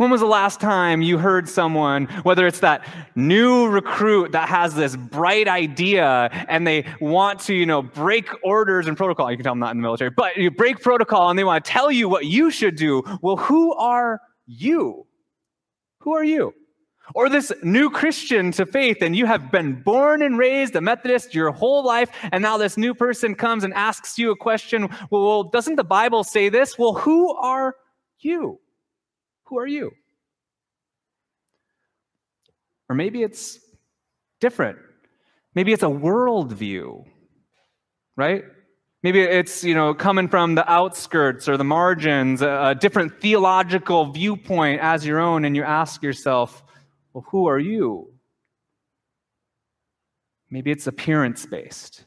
When 0.00 0.10
was 0.10 0.22
the 0.22 0.26
last 0.26 0.60
time 0.60 1.02
you 1.02 1.18
heard 1.18 1.46
someone, 1.46 2.06
whether 2.22 2.46
it's 2.46 2.60
that 2.60 2.86
new 3.16 3.68
recruit 3.68 4.32
that 4.32 4.48
has 4.48 4.74
this 4.74 4.96
bright 4.96 5.46
idea 5.46 6.30
and 6.48 6.66
they 6.66 6.86
want 7.02 7.38
to, 7.40 7.54
you 7.54 7.66
know, 7.66 7.82
break 7.82 8.30
orders 8.42 8.86
and 8.86 8.96
protocol? 8.96 9.30
You 9.30 9.36
can 9.36 9.44
tell 9.44 9.52
I'm 9.52 9.58
not 9.58 9.72
in 9.72 9.76
the 9.76 9.82
military, 9.82 10.08
but 10.08 10.38
you 10.38 10.50
break 10.50 10.80
protocol 10.80 11.28
and 11.28 11.38
they 11.38 11.44
want 11.44 11.62
to 11.62 11.70
tell 11.70 11.92
you 11.92 12.08
what 12.08 12.24
you 12.24 12.50
should 12.50 12.76
do. 12.76 13.02
Well, 13.20 13.36
who 13.36 13.74
are 13.74 14.22
you? 14.46 15.06
Who 15.98 16.14
are 16.14 16.24
you? 16.24 16.54
Or 17.14 17.28
this 17.28 17.52
new 17.62 17.90
Christian 17.90 18.52
to 18.52 18.64
faith, 18.64 19.02
and 19.02 19.14
you 19.14 19.26
have 19.26 19.52
been 19.52 19.82
born 19.82 20.22
and 20.22 20.38
raised 20.38 20.74
a 20.76 20.80
Methodist 20.80 21.34
your 21.34 21.50
whole 21.50 21.84
life, 21.84 22.08
and 22.32 22.40
now 22.40 22.56
this 22.56 22.78
new 22.78 22.94
person 22.94 23.34
comes 23.34 23.64
and 23.64 23.74
asks 23.74 24.18
you 24.18 24.30
a 24.30 24.36
question. 24.36 24.88
Well, 25.10 25.42
doesn't 25.42 25.76
the 25.76 25.84
Bible 25.84 26.24
say 26.24 26.48
this? 26.48 26.78
Well, 26.78 26.94
who 26.94 27.34
are 27.34 27.76
you? 28.20 28.60
Who 29.50 29.58
are 29.58 29.66
you? 29.66 29.90
Or 32.88 32.94
maybe 32.94 33.22
it's 33.22 33.58
different. 34.40 34.78
Maybe 35.54 35.72
it's 35.72 35.82
a 35.82 35.86
worldview, 35.86 37.04
right? 38.16 38.44
Maybe 39.02 39.20
it's, 39.20 39.64
you 39.64 39.74
know, 39.74 39.92
coming 39.92 40.28
from 40.28 40.54
the 40.54 40.70
outskirts 40.70 41.48
or 41.48 41.56
the 41.56 41.64
margins, 41.64 42.42
a, 42.42 42.76
different 42.78 43.20
theological 43.20 44.12
viewpoint 44.12 44.80
as 44.82 45.04
your 45.04 45.18
own, 45.18 45.44
and 45.44 45.56
you 45.56 45.64
ask 45.64 46.02
yourself, 46.02 46.62
well, 47.12 47.24
who 47.30 47.46
are 47.46 47.58
you? 47.58 48.12
Maybe 50.48 50.70
it's 50.70 50.86
appearance 50.86 51.44
based. 51.44 52.04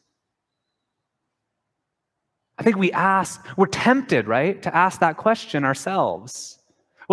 I 2.58 2.64
think 2.64 2.78
we 2.78 2.92
ask, 2.94 3.46
we're 3.58 3.66
tempted, 3.66 4.28
right, 4.28 4.62
to 4.62 4.74
ask 4.74 5.00
that 5.02 5.18
question 5.18 5.66
ourselves. 5.66 6.60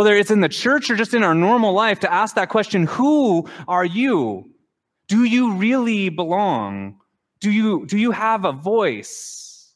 Whether 0.00 0.16
it's 0.16 0.30
in 0.30 0.40
the 0.40 0.48
church 0.48 0.88
or 0.88 0.96
just 0.96 1.12
in 1.12 1.22
our 1.22 1.34
normal 1.34 1.74
life, 1.74 2.00
to 2.00 2.10
ask 2.10 2.34
that 2.36 2.48
question 2.48 2.86
Who 2.86 3.46
are 3.68 3.84
you? 3.84 4.48
Do 5.08 5.24
you 5.24 5.52
really 5.56 6.08
belong? 6.08 6.98
Do 7.38 7.50
you, 7.50 7.84
do 7.84 7.98
you 7.98 8.10
have 8.10 8.46
a 8.46 8.52
voice? 8.52 9.74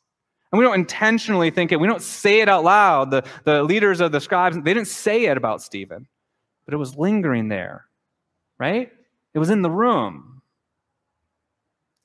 And 0.51 0.59
we 0.59 0.65
don't 0.65 0.77
intentionally 0.77 1.51
think 1.51 1.73
it, 1.73 1.77
we 1.79 1.87
don't 1.87 2.01
say 2.01 2.41
it 2.41 2.49
out 2.49 2.65
loud. 2.65 3.11
The, 3.11 3.25
the 3.45 3.63
leaders 3.65 4.01
of 4.01 4.13
the 4.13 4.21
scribes, 4.23 4.57
they 4.57 4.73
didn't 4.73 4.89
say 4.89 5.27
it 5.27 5.37
about 5.37 5.61
Stephen, 5.61 6.09
but 6.65 6.73
it 6.73 6.79
was 6.79 6.97
lingering 6.97 7.49
there, 7.49 7.85
right? 8.59 8.91
It 9.35 9.39
was 9.39 9.51
in 9.51 9.61
the 9.61 9.71
room. 9.71 10.41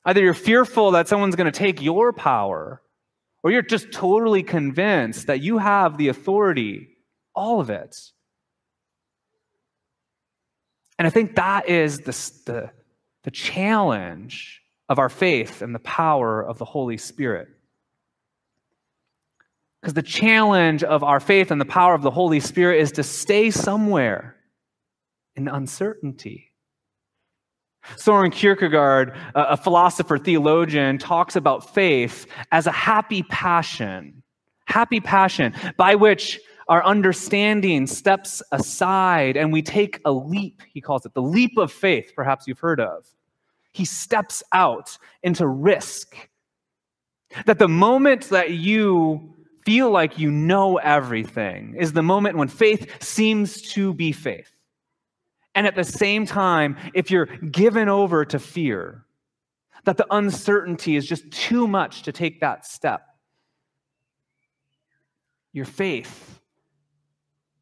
Either 0.04 0.20
you're 0.20 0.34
fearful 0.34 0.90
that 0.90 1.08
someone's 1.08 1.36
going 1.36 1.50
to 1.50 1.58
take 1.58 1.80
your 1.80 2.12
power, 2.12 2.82
or 3.42 3.50
you're 3.50 3.62
just 3.62 3.90
totally 3.92 4.42
convinced 4.42 5.26
that 5.28 5.40
you 5.40 5.56
have 5.56 5.96
the 5.96 6.08
authority 6.08 6.89
all 7.34 7.60
of 7.60 7.70
it. 7.70 7.96
And 10.98 11.06
I 11.06 11.10
think 11.10 11.36
that 11.36 11.68
is 11.68 12.00
the, 12.00 12.12
the, 12.44 12.70
the 13.24 13.30
challenge 13.30 14.60
of 14.88 14.98
our 14.98 15.08
faith 15.08 15.62
and 15.62 15.74
the 15.74 15.78
power 15.78 16.42
of 16.44 16.58
the 16.58 16.64
Holy 16.64 16.98
Spirit. 16.98 17.48
Because 19.80 19.94
the 19.94 20.02
challenge 20.02 20.84
of 20.84 21.02
our 21.02 21.20
faith 21.20 21.50
and 21.50 21.60
the 21.60 21.64
power 21.64 21.94
of 21.94 22.02
the 22.02 22.10
Holy 22.10 22.40
Spirit 22.40 22.80
is 22.80 22.92
to 22.92 23.02
stay 23.02 23.50
somewhere 23.50 24.36
in 25.36 25.48
uncertainty. 25.48 26.52
Soren 27.96 28.30
Kierkegaard, 28.30 29.16
a 29.34 29.56
philosopher 29.56 30.18
theologian, 30.18 30.98
talks 30.98 31.34
about 31.34 31.72
faith 31.72 32.26
as 32.52 32.66
a 32.66 32.72
happy 32.72 33.22
passion, 33.22 34.22
happy 34.66 35.00
passion 35.00 35.54
by 35.78 35.94
which 35.94 36.40
our 36.70 36.84
understanding 36.84 37.84
steps 37.84 38.44
aside 38.52 39.36
and 39.36 39.52
we 39.52 39.60
take 39.60 40.00
a 40.04 40.12
leap, 40.12 40.62
he 40.72 40.80
calls 40.80 41.04
it, 41.04 41.12
the 41.14 41.20
leap 41.20 41.58
of 41.58 41.72
faith, 41.72 42.12
perhaps 42.14 42.46
you've 42.46 42.60
heard 42.60 42.78
of. 42.78 43.04
He 43.72 43.84
steps 43.84 44.40
out 44.52 44.96
into 45.24 45.48
risk. 45.48 46.16
That 47.46 47.58
the 47.58 47.68
moment 47.68 48.28
that 48.30 48.52
you 48.52 49.34
feel 49.66 49.90
like 49.90 50.16
you 50.16 50.30
know 50.30 50.78
everything 50.78 51.74
is 51.76 51.92
the 51.92 52.04
moment 52.04 52.36
when 52.36 52.46
faith 52.46 53.02
seems 53.02 53.62
to 53.72 53.92
be 53.92 54.12
faith. 54.12 54.52
And 55.56 55.66
at 55.66 55.74
the 55.74 55.84
same 55.84 56.24
time, 56.24 56.76
if 56.94 57.10
you're 57.10 57.26
given 57.26 57.88
over 57.88 58.24
to 58.26 58.38
fear, 58.38 59.04
that 59.84 59.96
the 59.96 60.06
uncertainty 60.10 60.94
is 60.94 61.04
just 61.04 61.28
too 61.32 61.66
much 61.66 62.02
to 62.02 62.12
take 62.12 62.40
that 62.40 62.64
step, 62.64 63.02
your 65.52 65.64
faith 65.64 66.39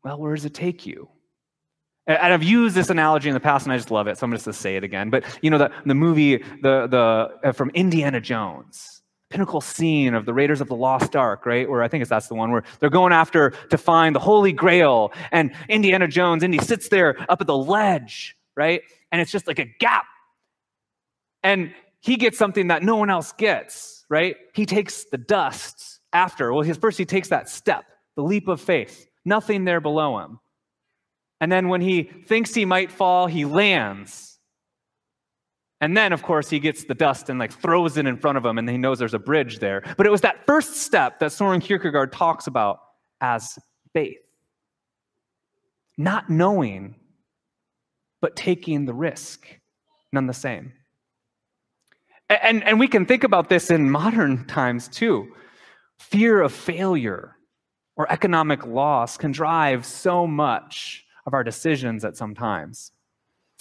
well, 0.08 0.18
where 0.20 0.34
does 0.34 0.44
it 0.44 0.54
take 0.54 0.86
you? 0.86 1.08
And 2.06 2.32
I've 2.32 2.42
used 2.42 2.74
this 2.74 2.88
analogy 2.88 3.28
in 3.28 3.34
the 3.34 3.40
past, 3.40 3.66
and 3.66 3.72
I 3.72 3.76
just 3.76 3.90
love 3.90 4.06
it, 4.06 4.16
so 4.16 4.24
I'm 4.24 4.32
just 4.32 4.46
going 4.46 4.54
to 4.54 4.58
say 4.58 4.76
it 4.76 4.84
again. 4.84 5.10
But 5.10 5.24
you 5.42 5.50
know, 5.50 5.58
the, 5.58 5.70
the 5.84 5.94
movie 5.94 6.38
the, 6.62 6.86
the, 6.86 7.48
uh, 7.48 7.52
from 7.52 7.68
Indiana 7.74 8.18
Jones, 8.18 9.02
pinnacle 9.28 9.60
scene 9.60 10.14
of 10.14 10.24
the 10.24 10.32
Raiders 10.32 10.62
of 10.62 10.68
the 10.68 10.74
Lost 10.74 11.14
Ark, 11.14 11.44
right? 11.44 11.68
Where 11.68 11.82
I 11.82 11.88
think 11.88 12.00
it's 12.00 12.08
that's 12.08 12.28
the 12.28 12.34
one 12.34 12.50
where 12.50 12.62
they're 12.80 12.88
going 12.88 13.12
after 13.12 13.50
to 13.68 13.76
find 13.76 14.16
the 14.16 14.20
Holy 14.20 14.52
Grail, 14.52 15.12
and 15.32 15.52
Indiana 15.68 16.08
Jones, 16.08 16.42
and 16.42 16.54
he 16.54 16.60
sits 16.60 16.88
there 16.88 17.14
up 17.30 17.42
at 17.42 17.46
the 17.46 17.58
ledge, 17.58 18.34
right? 18.56 18.80
And 19.12 19.20
it's 19.20 19.30
just 19.30 19.46
like 19.46 19.58
a 19.58 19.66
gap. 19.78 20.06
And 21.42 21.74
he 22.00 22.16
gets 22.16 22.38
something 22.38 22.68
that 22.68 22.82
no 22.82 22.96
one 22.96 23.10
else 23.10 23.32
gets, 23.32 24.06
right? 24.08 24.34
He 24.54 24.64
takes 24.64 25.04
the 25.04 25.18
dust 25.18 26.00
after. 26.14 26.54
Well, 26.54 26.62
his, 26.62 26.78
first 26.78 26.96
he 26.96 27.04
takes 27.04 27.28
that 27.28 27.50
step, 27.50 27.84
the 28.16 28.22
leap 28.22 28.48
of 28.48 28.62
faith 28.62 29.07
nothing 29.28 29.64
there 29.64 29.80
below 29.80 30.18
him. 30.18 30.40
And 31.40 31.52
then 31.52 31.68
when 31.68 31.80
he 31.80 32.02
thinks 32.02 32.54
he 32.54 32.64
might 32.64 32.90
fall, 32.90 33.26
he 33.26 33.44
lands. 33.44 34.38
And 35.80 35.96
then, 35.96 36.12
of 36.12 36.22
course, 36.22 36.50
he 36.50 36.58
gets 36.58 36.84
the 36.84 36.94
dust 36.94 37.30
and 37.30 37.38
like 37.38 37.52
throws 37.52 37.96
it 37.96 38.06
in 38.06 38.16
front 38.16 38.36
of 38.36 38.44
him, 38.44 38.58
and 38.58 38.68
he 38.68 38.76
knows 38.76 38.98
there's 38.98 39.14
a 39.14 39.18
bridge 39.18 39.60
there. 39.60 39.82
But 39.96 40.06
it 40.06 40.10
was 40.10 40.22
that 40.22 40.44
first 40.44 40.76
step 40.78 41.20
that 41.20 41.30
Soren 41.30 41.60
Kierkegaard 41.60 42.12
talks 42.12 42.48
about 42.48 42.80
as 43.20 43.58
faith. 43.92 44.18
Not 45.96 46.28
knowing, 46.28 46.96
but 48.20 48.34
taking 48.34 48.86
the 48.86 48.94
risk, 48.94 49.46
none 50.12 50.26
the 50.26 50.32
same. 50.32 50.72
And, 52.28 52.62
and 52.64 52.80
we 52.80 52.88
can 52.88 53.06
think 53.06 53.24
about 53.24 53.48
this 53.48 53.70
in 53.70 53.90
modern 53.90 54.46
times 54.46 54.88
too 54.88 55.32
fear 55.98 56.40
of 56.42 56.52
failure 56.52 57.37
or 57.98 58.10
economic 58.10 58.64
loss 58.64 59.18
can 59.18 59.32
drive 59.32 59.84
so 59.84 60.26
much 60.26 61.04
of 61.26 61.34
our 61.34 61.44
decisions 61.44 62.04
at 62.04 62.16
some 62.16 62.34
times. 62.34 62.92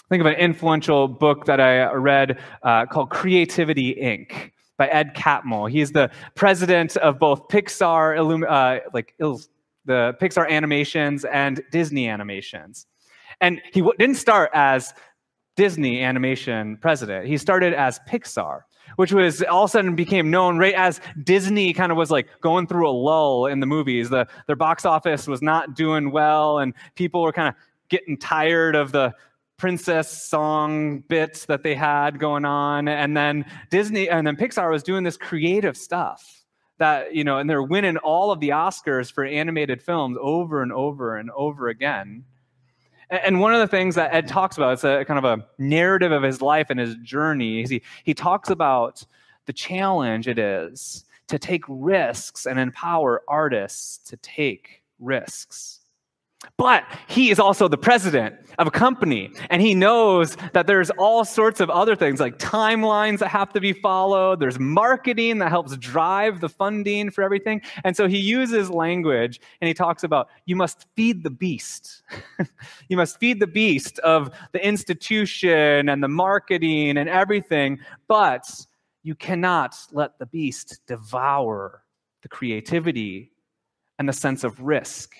Think 0.09 0.21
of 0.21 0.27
an 0.27 0.35
influential 0.35 1.07
book 1.09 1.45
that 1.45 1.59
I 1.59 1.91
read 1.91 2.39
uh, 2.63 2.85
called 2.85 3.09
Creativity 3.09 3.95
Inc. 3.95 4.51
by 4.77 4.87
Ed 4.87 5.15
Catmull. 5.15 5.69
He's 5.69 5.91
the 5.91 6.09
president 6.35 6.95
of 6.97 7.19
both 7.19 7.49
Pixar, 7.49 8.15
uh, 8.47 8.79
like 8.93 9.13
the 9.17 10.13
Pixar 10.21 10.49
animations 10.49 11.25
and 11.25 11.61
Disney 11.71 12.07
animations. 12.07 12.85
And 13.41 13.61
he 13.73 13.81
didn't 13.97 14.15
start 14.15 14.51
as 14.53 14.93
Disney 15.57 16.01
animation 16.03 16.77
president. 16.77 17.25
He 17.25 17.37
started 17.37 17.73
as 17.73 17.99
Pixar, 18.07 18.61
which 18.97 19.13
was 19.13 19.41
all 19.43 19.63
of 19.63 19.69
a 19.69 19.71
sudden 19.71 19.95
became 19.95 20.29
known 20.29 20.57
right 20.57 20.73
as 20.73 20.99
Disney 21.23 21.73
kind 21.73 21.91
of 21.91 21.97
was 21.97 22.11
like 22.11 22.27
going 22.41 22.67
through 22.67 22.89
a 22.89 22.91
lull 22.91 23.45
in 23.45 23.59
the 23.59 23.65
movies. 23.65 24.09
The, 24.09 24.27
their 24.45 24.55
box 24.55 24.85
office 24.85 25.27
was 25.27 25.41
not 25.41 25.75
doing 25.75 26.11
well, 26.11 26.59
and 26.59 26.73
people 26.95 27.21
were 27.21 27.31
kind 27.31 27.47
of 27.47 27.55
getting 27.89 28.17
tired 28.17 28.75
of 28.75 28.91
the 28.91 29.13
princess 29.57 30.11
song 30.23 30.99
bits 31.07 31.45
that 31.45 31.63
they 31.63 31.73
had 31.73 32.19
going 32.19 32.45
on. 32.45 32.87
And 32.87 33.17
then 33.17 33.45
Disney 33.69 34.09
and 34.09 34.25
then 34.25 34.35
Pixar 34.35 34.71
was 34.71 34.83
doing 34.83 35.03
this 35.03 35.17
creative 35.17 35.75
stuff 35.75 36.43
that, 36.77 37.13
you 37.15 37.23
know, 37.23 37.37
and 37.37 37.49
they're 37.49 37.63
winning 37.63 37.97
all 37.97 38.31
of 38.31 38.39
the 38.39 38.49
Oscars 38.49 39.11
for 39.11 39.25
animated 39.25 39.81
films 39.81 40.17
over 40.21 40.61
and 40.61 40.71
over 40.71 41.17
and 41.17 41.31
over 41.31 41.69
again. 41.69 42.23
And 43.09 43.39
one 43.39 43.53
of 43.53 43.59
the 43.59 43.67
things 43.67 43.95
that 43.95 44.13
Ed 44.13 44.27
talks 44.27 44.57
about, 44.57 44.73
it's 44.73 44.83
a 44.83 45.05
kind 45.05 45.17
of 45.17 45.25
a 45.25 45.45
narrative 45.57 46.11
of 46.11 46.23
his 46.23 46.41
life 46.41 46.67
and 46.69 46.79
his 46.79 46.95
journey. 46.97 47.65
He, 47.65 47.81
he 48.03 48.13
talks 48.13 48.49
about 48.49 49.05
the 49.45 49.53
challenge 49.53 50.27
it 50.27 50.37
is 50.37 51.05
to 51.27 51.39
take 51.39 51.63
risks 51.67 52.45
and 52.45 52.59
empower 52.59 53.23
artists 53.27 53.97
to 54.09 54.17
take 54.17 54.83
risks. 54.99 55.76
But 56.57 56.85
he 57.07 57.31
is 57.31 57.39
also 57.39 57.67
the 57.67 57.77
president 57.77 58.35
of 58.59 58.67
a 58.67 58.71
company, 58.71 59.31
and 59.49 59.61
he 59.61 59.73
knows 59.73 60.37
that 60.53 60.67
there's 60.67 60.91
all 60.91 61.25
sorts 61.25 61.59
of 61.59 61.69
other 61.69 61.95
things 61.95 62.19
like 62.19 62.37
timelines 62.37 63.19
that 63.19 63.29
have 63.29 63.51
to 63.53 63.59
be 63.59 63.73
followed. 63.73 64.39
There's 64.39 64.59
marketing 64.59 65.39
that 65.39 65.49
helps 65.49 65.75
drive 65.77 66.39
the 66.39 66.49
funding 66.49 67.09
for 67.09 67.23
everything. 67.23 67.61
And 67.83 67.95
so 67.95 68.07
he 68.07 68.19
uses 68.19 68.69
language 68.69 69.39
and 69.61 69.67
he 69.67 69.73
talks 69.73 70.03
about 70.03 70.29
you 70.45 70.55
must 70.55 70.85
feed 70.95 71.23
the 71.23 71.29
beast. 71.29 72.03
you 72.87 72.97
must 72.97 73.19
feed 73.19 73.39
the 73.39 73.47
beast 73.47 73.97
of 73.99 74.31
the 74.51 74.65
institution 74.65 75.89
and 75.89 76.03
the 76.03 76.07
marketing 76.07 76.97
and 76.97 77.09
everything, 77.09 77.79
but 78.07 78.47
you 79.01 79.15
cannot 79.15 79.75
let 79.91 80.17
the 80.19 80.25
beast 80.27 80.81
devour 80.87 81.83
the 82.21 82.29
creativity 82.29 83.31
and 83.99 84.07
the 84.07 84.13
sense 84.13 84.43
of 84.43 84.59
risk 84.59 85.15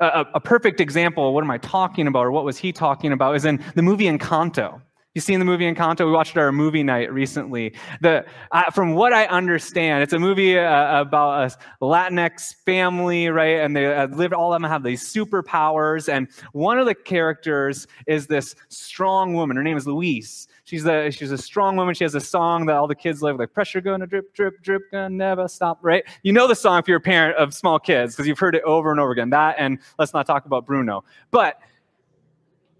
a, 0.00 0.26
a, 0.34 0.40
perfect 0.40 0.80
example, 0.80 1.34
what 1.34 1.42
am 1.42 1.50
I 1.50 1.58
talking 1.58 2.06
about, 2.06 2.26
or 2.26 2.30
what 2.30 2.44
was 2.44 2.58
he 2.58 2.72
talking 2.72 3.12
about, 3.12 3.34
is 3.36 3.44
in 3.44 3.62
the 3.74 3.82
movie 3.82 4.04
Encanto. 4.04 4.80
You 5.18 5.22
seen 5.22 5.40
the 5.40 5.44
movie 5.44 5.64
Encanto? 5.64 6.06
We 6.06 6.12
watched 6.12 6.36
our 6.36 6.52
movie 6.52 6.84
night 6.84 7.12
recently. 7.12 7.74
The, 8.02 8.24
uh, 8.52 8.70
from 8.70 8.94
what 8.94 9.12
I 9.12 9.26
understand, 9.26 10.04
it's 10.04 10.12
a 10.12 10.18
movie 10.20 10.56
uh, 10.56 11.00
about 11.00 11.50
a 11.50 11.84
Latinx 11.84 12.54
family, 12.64 13.26
right? 13.26 13.58
And 13.58 13.74
they 13.74 13.92
uh, 13.92 14.06
live, 14.06 14.32
all 14.32 14.54
of 14.54 14.62
them 14.62 14.70
have 14.70 14.84
these 14.84 15.12
superpowers. 15.12 16.08
And 16.08 16.28
one 16.52 16.78
of 16.78 16.86
the 16.86 16.94
characters 16.94 17.88
is 18.06 18.28
this 18.28 18.54
strong 18.68 19.34
woman. 19.34 19.56
Her 19.56 19.64
name 19.64 19.76
is 19.76 19.88
Luisa. 19.88 20.46
She's 20.62 20.86
a, 20.86 21.10
she's 21.10 21.32
a 21.32 21.38
strong 21.38 21.74
woman. 21.74 21.96
She 21.96 22.04
has 22.04 22.14
a 22.14 22.20
song 22.20 22.66
that 22.66 22.76
all 22.76 22.86
the 22.86 22.94
kids 22.94 23.20
love, 23.20 23.40
like 23.40 23.52
pressure 23.52 23.80
gonna 23.80 24.06
drip, 24.06 24.32
drip, 24.34 24.62
drip, 24.62 24.82
gonna 24.92 25.10
never 25.10 25.48
stop, 25.48 25.80
right? 25.82 26.04
You 26.22 26.32
know 26.32 26.46
the 26.46 26.54
song 26.54 26.78
if 26.78 26.86
you're 26.86 26.98
a 26.98 27.00
parent 27.00 27.36
of 27.38 27.54
small 27.54 27.80
kids 27.80 28.14
because 28.14 28.28
you've 28.28 28.38
heard 28.38 28.54
it 28.54 28.62
over 28.62 28.92
and 28.92 29.00
over 29.00 29.10
again. 29.10 29.30
That 29.30 29.56
and 29.58 29.80
let's 29.98 30.14
not 30.14 30.26
talk 30.26 30.46
about 30.46 30.64
Bruno. 30.64 31.02
But 31.32 31.58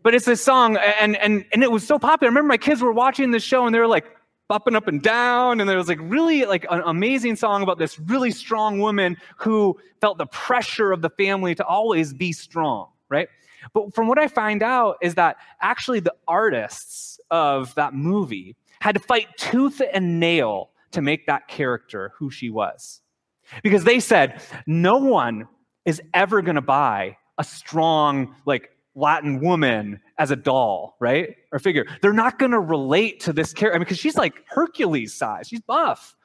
but 0.02 0.14
it's 0.14 0.28
a 0.28 0.36
song 0.36 0.76
and 0.76 1.16
and 1.16 1.44
and 1.52 1.62
it 1.62 1.70
was 1.70 1.86
so 1.86 1.98
popular. 1.98 2.28
I 2.28 2.30
remember 2.30 2.48
my 2.48 2.56
kids 2.56 2.80
were 2.80 2.92
watching 2.92 3.30
the 3.30 3.40
show 3.40 3.66
and 3.66 3.74
they 3.74 3.78
were 3.78 3.86
like 3.86 4.06
bopping 4.50 4.74
up 4.74 4.88
and 4.88 5.02
down 5.02 5.60
and 5.60 5.68
there 5.68 5.76
was 5.76 5.88
like 5.88 5.98
really 6.02 6.46
like 6.46 6.66
an 6.70 6.82
amazing 6.86 7.36
song 7.36 7.62
about 7.62 7.78
this 7.78 7.98
really 8.00 8.30
strong 8.30 8.78
woman 8.78 9.16
who 9.36 9.78
felt 10.00 10.16
the 10.16 10.26
pressure 10.26 10.90
of 10.90 11.02
the 11.02 11.10
family 11.10 11.54
to 11.54 11.64
always 11.64 12.14
be 12.14 12.32
strong, 12.32 12.88
right? 13.10 13.28
But 13.74 13.94
from 13.94 14.08
what 14.08 14.18
I 14.18 14.28
find 14.28 14.62
out 14.62 14.96
is 15.02 15.14
that 15.16 15.36
actually 15.60 16.00
the 16.00 16.14
artists 16.26 17.20
of 17.30 17.74
that 17.74 17.92
movie 17.92 18.56
had 18.80 18.94
to 18.94 19.00
fight 19.00 19.26
tooth 19.36 19.82
and 19.92 20.20
nail 20.20 20.70
to 20.92 21.02
make 21.02 21.26
that 21.26 21.48
character 21.48 22.12
who 22.16 22.30
she 22.30 22.48
was. 22.48 23.00
Because 23.62 23.84
they 23.84 24.00
said, 24.00 24.40
no 24.66 24.96
one 24.96 25.48
is 25.84 26.00
ever 26.14 26.42
going 26.42 26.54
to 26.54 26.62
buy 26.62 27.16
a 27.38 27.44
strong, 27.44 28.34
like, 28.46 28.70
Latin 28.98 29.40
woman 29.40 30.00
as 30.18 30.30
a 30.30 30.36
doll, 30.36 30.96
right? 31.00 31.36
Or 31.52 31.58
figure. 31.58 31.86
They're 32.02 32.12
not 32.12 32.38
going 32.38 32.50
to 32.50 32.60
relate 32.60 33.20
to 33.20 33.32
this 33.32 33.52
character. 33.52 33.76
I 33.76 33.78
mean, 33.78 33.84
because 33.84 33.98
she's 33.98 34.16
like 34.16 34.34
Hercules 34.48 35.14
size. 35.14 35.48
She's 35.48 35.60
buff. 35.60 36.16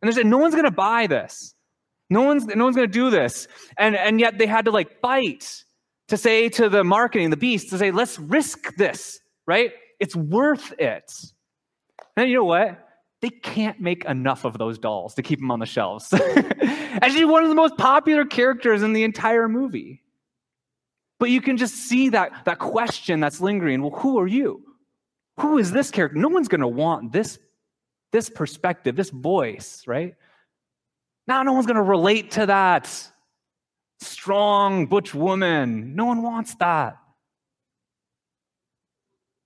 And 0.00 0.12
there's 0.12 0.24
no 0.24 0.38
one's 0.38 0.54
going 0.54 0.64
to 0.64 0.70
buy 0.70 1.06
this. 1.06 1.54
No 2.10 2.22
one's, 2.22 2.46
no 2.46 2.64
one's 2.64 2.76
going 2.76 2.88
to 2.88 2.92
do 2.92 3.10
this. 3.10 3.48
And, 3.78 3.96
and 3.96 4.20
yet 4.20 4.38
they 4.38 4.46
had 4.46 4.66
to 4.66 4.70
like 4.70 5.00
fight 5.00 5.64
to 6.08 6.16
say 6.16 6.48
to 6.50 6.68
the 6.68 6.84
marketing, 6.84 7.30
the 7.30 7.36
beast, 7.36 7.70
to 7.70 7.78
say, 7.78 7.90
let's 7.90 8.18
risk 8.18 8.76
this, 8.76 9.20
right? 9.46 9.72
It's 10.00 10.16
worth 10.16 10.72
it. 10.78 11.12
And 12.16 12.28
you 12.28 12.36
know 12.36 12.44
what? 12.44 12.86
They 13.22 13.30
can't 13.30 13.80
make 13.80 14.04
enough 14.06 14.44
of 14.44 14.58
those 14.58 14.78
dolls 14.78 15.14
to 15.14 15.22
keep 15.22 15.38
them 15.38 15.50
on 15.50 15.60
the 15.60 15.66
shelves. 15.66 16.12
and 16.12 17.12
she's 17.12 17.26
one 17.26 17.42
of 17.42 17.48
the 17.48 17.54
most 17.54 17.76
popular 17.76 18.24
characters 18.24 18.82
in 18.82 18.92
the 18.92 19.04
entire 19.04 19.48
movie. 19.48 20.02
But 21.20 21.28
you 21.28 21.42
can 21.42 21.58
just 21.58 21.74
see 21.74 22.08
that, 22.08 22.46
that 22.46 22.58
question 22.58 23.20
that's 23.20 23.40
lingering. 23.42 23.82
Well, 23.82 23.90
who 23.90 24.18
are 24.18 24.26
you? 24.26 24.64
Who 25.38 25.58
is 25.58 25.70
this 25.70 25.90
character? 25.90 26.18
No 26.18 26.28
one's 26.28 26.48
going 26.48 26.62
to 26.62 26.68
want 26.68 27.12
this, 27.12 27.38
this 28.10 28.30
perspective, 28.30 28.96
this 28.96 29.10
voice, 29.10 29.84
right? 29.86 30.14
Now, 31.28 31.42
no 31.42 31.52
one's 31.52 31.66
going 31.66 31.76
to 31.76 31.82
relate 31.82 32.32
to 32.32 32.46
that 32.46 32.90
strong 34.00 34.86
butch 34.86 35.14
woman. 35.14 35.94
No 35.94 36.06
one 36.06 36.22
wants 36.22 36.54
that. 36.56 36.96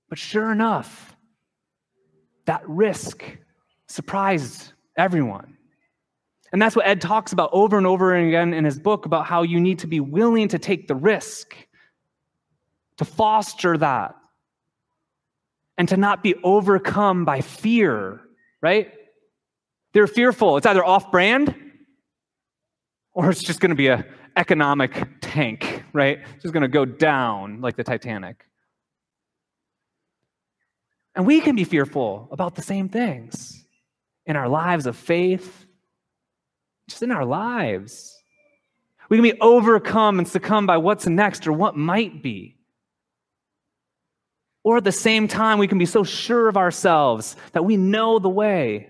But 0.09 0.19
sure 0.19 0.53
enough, 0.53 1.17
that 2.47 2.63
risk 2.69 3.25
surprised 3.89 4.73
everyone. 4.97 5.57
And 6.55 6.63
that's 6.63 6.77
what 6.77 6.87
Ed 6.87 7.01
talks 7.01 7.33
about 7.33 7.51
over 7.53 7.77
and 7.77 7.85
over 7.85 8.15
again 8.15 8.55
in 8.55 8.65
his 8.65 8.79
book 8.79 9.07
about 9.07 9.27
how 9.27 9.43
you 9.43 9.59
need 9.59 9.81
to 9.81 9.89
be 9.89 9.99
willing 9.99 10.47
to 10.47 10.59
take 10.61 10.87
the 10.87 10.95
risk, 10.95 11.57
to 12.99 13.05
foster 13.05 13.77
that, 13.77 14.15
and 15.77 15.89
to 15.89 15.97
not 15.97 16.23
be 16.23 16.37
overcome 16.45 17.25
by 17.25 17.41
fear, 17.41 18.21
right? 18.63 18.95
They're 19.95 20.07
fearful. 20.07 20.57
It's 20.57 20.65
either 20.65 20.85
off 20.85 21.11
brand 21.11 21.57
or 23.15 23.31
it's 23.31 23.43
just 23.43 23.59
going 23.59 23.71
to 23.71 23.75
be 23.75 23.89
an 23.89 24.05
economic 24.37 25.09
tank, 25.21 25.83
right? 25.93 26.21
It's 26.35 26.43
just 26.45 26.55
going 26.55 26.63
to 26.63 26.69
go 26.69 26.85
down 26.85 27.63
like 27.63 27.75
the 27.75 27.83
Titanic. 27.83 28.47
And 31.17 31.27
we 31.27 31.41
can 31.41 31.57
be 31.57 31.65
fearful 31.65 32.29
about 32.31 32.55
the 32.55 32.63
same 32.63 32.89
things 32.89 33.65
in 34.25 34.37
our 34.37 34.49
lives 34.49 34.87
of 34.87 34.97
faith, 34.97 35.64
just 36.89 37.03
in 37.03 37.11
our 37.11 37.25
lives. 37.25 38.17
We 39.09 39.17
can 39.17 39.23
be 39.23 39.41
overcome 39.41 40.19
and 40.19 40.27
succumb 40.27 40.67
by 40.67 40.79
what's 40.79 41.07
next 41.07 41.47
or 41.47 41.53
what 41.53 41.77
might 41.77 42.23
be. 42.23 42.57
Or 44.63 44.79
at 44.79 44.85
the 44.85 44.93
same 44.93 45.29
time, 45.29 45.59
we 45.59 45.69
can 45.69 45.79
be 45.79 45.87
so 45.87 46.05
sure 46.05 46.49
of 46.49 46.57
ourselves 46.57 47.37
that 47.53 47.65
we 47.65 47.77
know 47.77 48.19
the 48.19 48.31
way, 48.31 48.89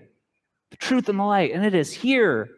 the 0.71 0.77
truth, 0.77 1.09
and 1.09 1.19
the 1.19 1.23
light, 1.23 1.51
and 1.51 1.65
it 1.65 1.75
is 1.75 1.91
here. 1.91 2.49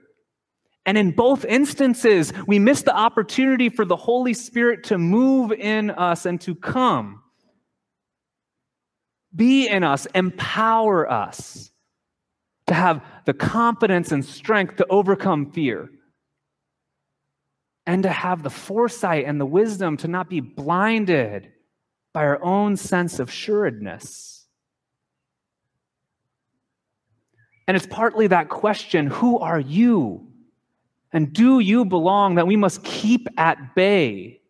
And 0.86 0.97
in 0.97 1.12
both 1.12 1.43
instances, 1.43 2.32
we 2.45 2.60
miss 2.60 2.84
the 2.84 2.95
opportunity 2.95 3.69
for 3.69 3.86
the 3.86 3.95
Holy 3.95 4.34
Spirit 4.34 4.86
to 4.86 4.97
move 4.97 5.52
in 5.52 5.89
us 5.89 6.26
and 6.26 6.39
to 6.41 6.56
come 6.56 7.23
be 9.36 9.67
in 9.67 9.84
us, 9.84 10.08
empower 10.15 11.10
us 11.10 11.71
to 12.67 12.73
have 12.73 13.03
the 13.25 13.34
confidence 13.34 14.12
and 14.12 14.23
strength 14.23 14.75
to 14.77 14.86
overcome 14.89 15.51
fear, 15.51 15.89
and 17.86 18.03
to 18.03 18.10
have 18.10 18.43
the 18.43 18.49
foresight 18.49 19.25
and 19.25 19.39
the 19.39 19.45
wisdom 19.45 19.97
to 19.97 20.08
not 20.08 20.30
be 20.30 20.41
blinded 20.41 21.51
by 22.13 22.23
our 22.23 22.43
own 22.43 22.75
sense 22.75 23.19
of 23.19 23.32
sureness. 23.32 24.45
And 27.67 27.75
it's 27.75 27.88
partly 27.88 28.27
that 28.27 28.49
question 28.49 29.08
who 29.08 29.39
are 29.39 29.60
you? 29.60 30.27
And 31.13 31.32
do 31.32 31.60
you 31.60 31.86
belong 31.86 32.36
that 32.36 32.47
we 32.47 32.56
must 32.56 32.84
keep 32.84 33.27
at 33.38 33.75
bay? 33.75 34.41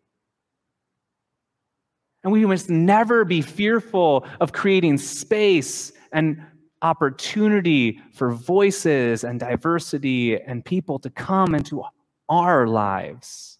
And 2.24 2.32
we 2.32 2.44
must 2.44 2.68
never 2.68 3.24
be 3.24 3.42
fearful 3.42 4.26
of 4.40 4.52
creating 4.52 4.98
space 4.98 5.92
and 6.12 6.44
opportunity 6.82 8.00
for 8.12 8.30
voices 8.30 9.24
and 9.24 9.40
diversity 9.40 10.40
and 10.40 10.64
people 10.64 10.98
to 11.00 11.10
come 11.10 11.54
into 11.54 11.82
our 12.28 12.66
lives. 12.66 13.58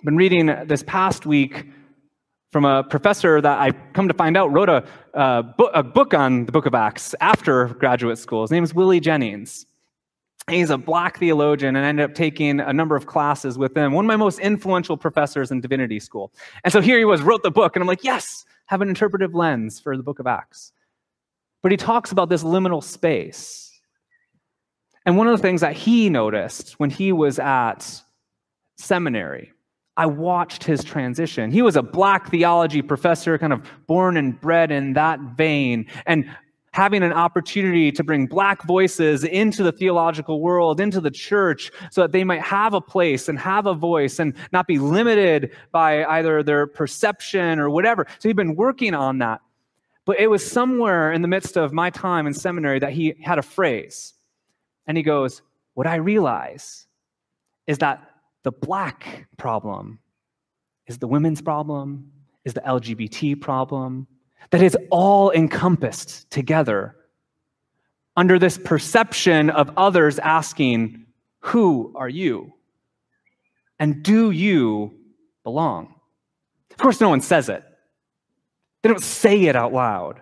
I've 0.00 0.04
been 0.04 0.16
reading 0.16 0.46
this 0.66 0.82
past 0.82 1.26
week 1.26 1.66
from 2.52 2.64
a 2.64 2.84
professor 2.84 3.40
that 3.40 3.58
I 3.58 3.72
come 3.94 4.06
to 4.06 4.14
find 4.14 4.36
out 4.36 4.52
wrote 4.52 4.68
a, 4.68 4.84
a, 5.14 5.82
book, 5.82 6.14
on 6.14 6.46
the 6.46 6.52
book 6.52 6.66
of 6.66 6.74
Acts 6.74 7.14
after 7.20 7.66
graduate 7.66 8.18
school. 8.18 8.42
His 8.42 8.50
name 8.50 8.62
is 8.62 8.74
Willie 8.74 9.00
Jennings. 9.00 9.66
He's 10.48 10.70
a 10.70 10.78
black 10.78 11.18
theologian 11.18 11.74
and 11.74 11.84
I 11.84 11.88
ended 11.88 12.10
up 12.10 12.14
taking 12.14 12.60
a 12.60 12.72
number 12.72 12.96
of 12.96 13.06
classes 13.06 13.56
with 13.56 13.76
him, 13.76 13.92
one 13.92 14.04
of 14.04 14.08
my 14.08 14.16
most 14.16 14.38
influential 14.38 14.96
professors 14.96 15.50
in 15.50 15.62
divinity 15.62 15.98
school. 15.98 16.32
And 16.62 16.72
so 16.72 16.80
here 16.80 16.98
he 16.98 17.04
was, 17.04 17.22
wrote 17.22 17.42
the 17.42 17.50
book, 17.50 17.74
and 17.74 17.82
I'm 17.82 17.88
like, 17.88 18.04
yes, 18.04 18.44
have 18.66 18.80
an 18.80 18.88
interpretive 18.88 19.34
lens 19.34 19.80
for 19.80 19.96
the 19.96 20.02
book 20.02 20.18
of 20.18 20.26
Acts. 20.26 20.72
But 21.62 21.72
he 21.72 21.76
talks 21.76 22.12
about 22.12 22.28
this 22.28 22.44
liminal 22.44 22.82
space. 22.82 23.70
And 25.06 25.16
one 25.16 25.26
of 25.26 25.36
the 25.36 25.42
things 25.42 25.60
that 25.60 25.74
he 25.74 26.08
noticed 26.08 26.78
when 26.78 26.90
he 26.90 27.12
was 27.12 27.38
at 27.38 28.02
seminary, 28.78 29.52
I 29.96 30.06
watched 30.06 30.64
his 30.64 30.82
transition. 30.82 31.50
He 31.50 31.62
was 31.62 31.76
a 31.76 31.82
black 31.82 32.30
theology 32.30 32.82
professor, 32.82 33.38
kind 33.38 33.52
of 33.52 33.62
born 33.86 34.16
and 34.16 34.40
bred 34.40 34.70
in 34.72 34.94
that 34.94 35.20
vein. 35.36 35.86
And 36.06 36.28
having 36.74 37.04
an 37.04 37.12
opportunity 37.12 37.92
to 37.92 38.02
bring 38.02 38.26
black 38.26 38.64
voices 38.64 39.22
into 39.22 39.62
the 39.62 39.70
theological 39.70 40.40
world, 40.40 40.80
into 40.80 41.00
the 41.00 41.10
church, 41.10 41.70
so 41.92 42.00
that 42.00 42.10
they 42.10 42.24
might 42.24 42.40
have 42.40 42.74
a 42.74 42.80
place 42.80 43.28
and 43.28 43.38
have 43.38 43.66
a 43.66 43.74
voice 43.74 44.18
and 44.18 44.34
not 44.50 44.66
be 44.66 44.76
limited 44.76 45.52
by 45.70 46.04
either 46.04 46.42
their 46.42 46.66
perception 46.66 47.60
or 47.60 47.70
whatever. 47.70 48.04
So 48.18 48.28
he'd 48.28 48.34
been 48.34 48.56
working 48.56 48.92
on 48.92 49.18
that. 49.18 49.40
But 50.04 50.18
it 50.18 50.26
was 50.26 50.44
somewhere 50.44 51.12
in 51.12 51.22
the 51.22 51.28
midst 51.28 51.56
of 51.56 51.72
my 51.72 51.90
time 51.90 52.26
in 52.26 52.34
seminary 52.34 52.80
that 52.80 52.92
he 52.92 53.14
had 53.22 53.38
a 53.38 53.42
phrase. 53.42 54.12
And 54.88 54.96
he 54.96 55.04
goes, 55.04 55.42
What 55.74 55.86
I 55.86 55.94
realize 55.94 56.88
is 57.68 57.78
that 57.78 58.02
the 58.42 58.50
black 58.50 59.28
problem 59.36 60.00
is 60.88 60.98
the 60.98 61.06
women's 61.06 61.40
problem, 61.40 62.10
is 62.44 62.52
the 62.52 62.62
LGBT 62.62 63.40
problem, 63.40 64.08
that 64.50 64.62
is 64.62 64.76
all 64.90 65.30
encompassed 65.30 66.30
together 66.30 66.96
under 68.16 68.38
this 68.38 68.58
perception 68.58 69.50
of 69.50 69.70
others 69.76 70.18
asking, 70.18 71.06
Who 71.40 71.92
are 71.96 72.08
you? 72.08 72.52
And 73.78 74.02
do 74.02 74.30
you 74.30 74.94
belong? 75.42 75.94
Of 76.70 76.76
course, 76.76 77.00
no 77.00 77.08
one 77.08 77.20
says 77.20 77.48
it. 77.48 77.62
They 78.82 78.88
don't 78.88 79.02
say 79.02 79.42
it 79.42 79.56
out 79.56 79.72
loud. 79.72 80.20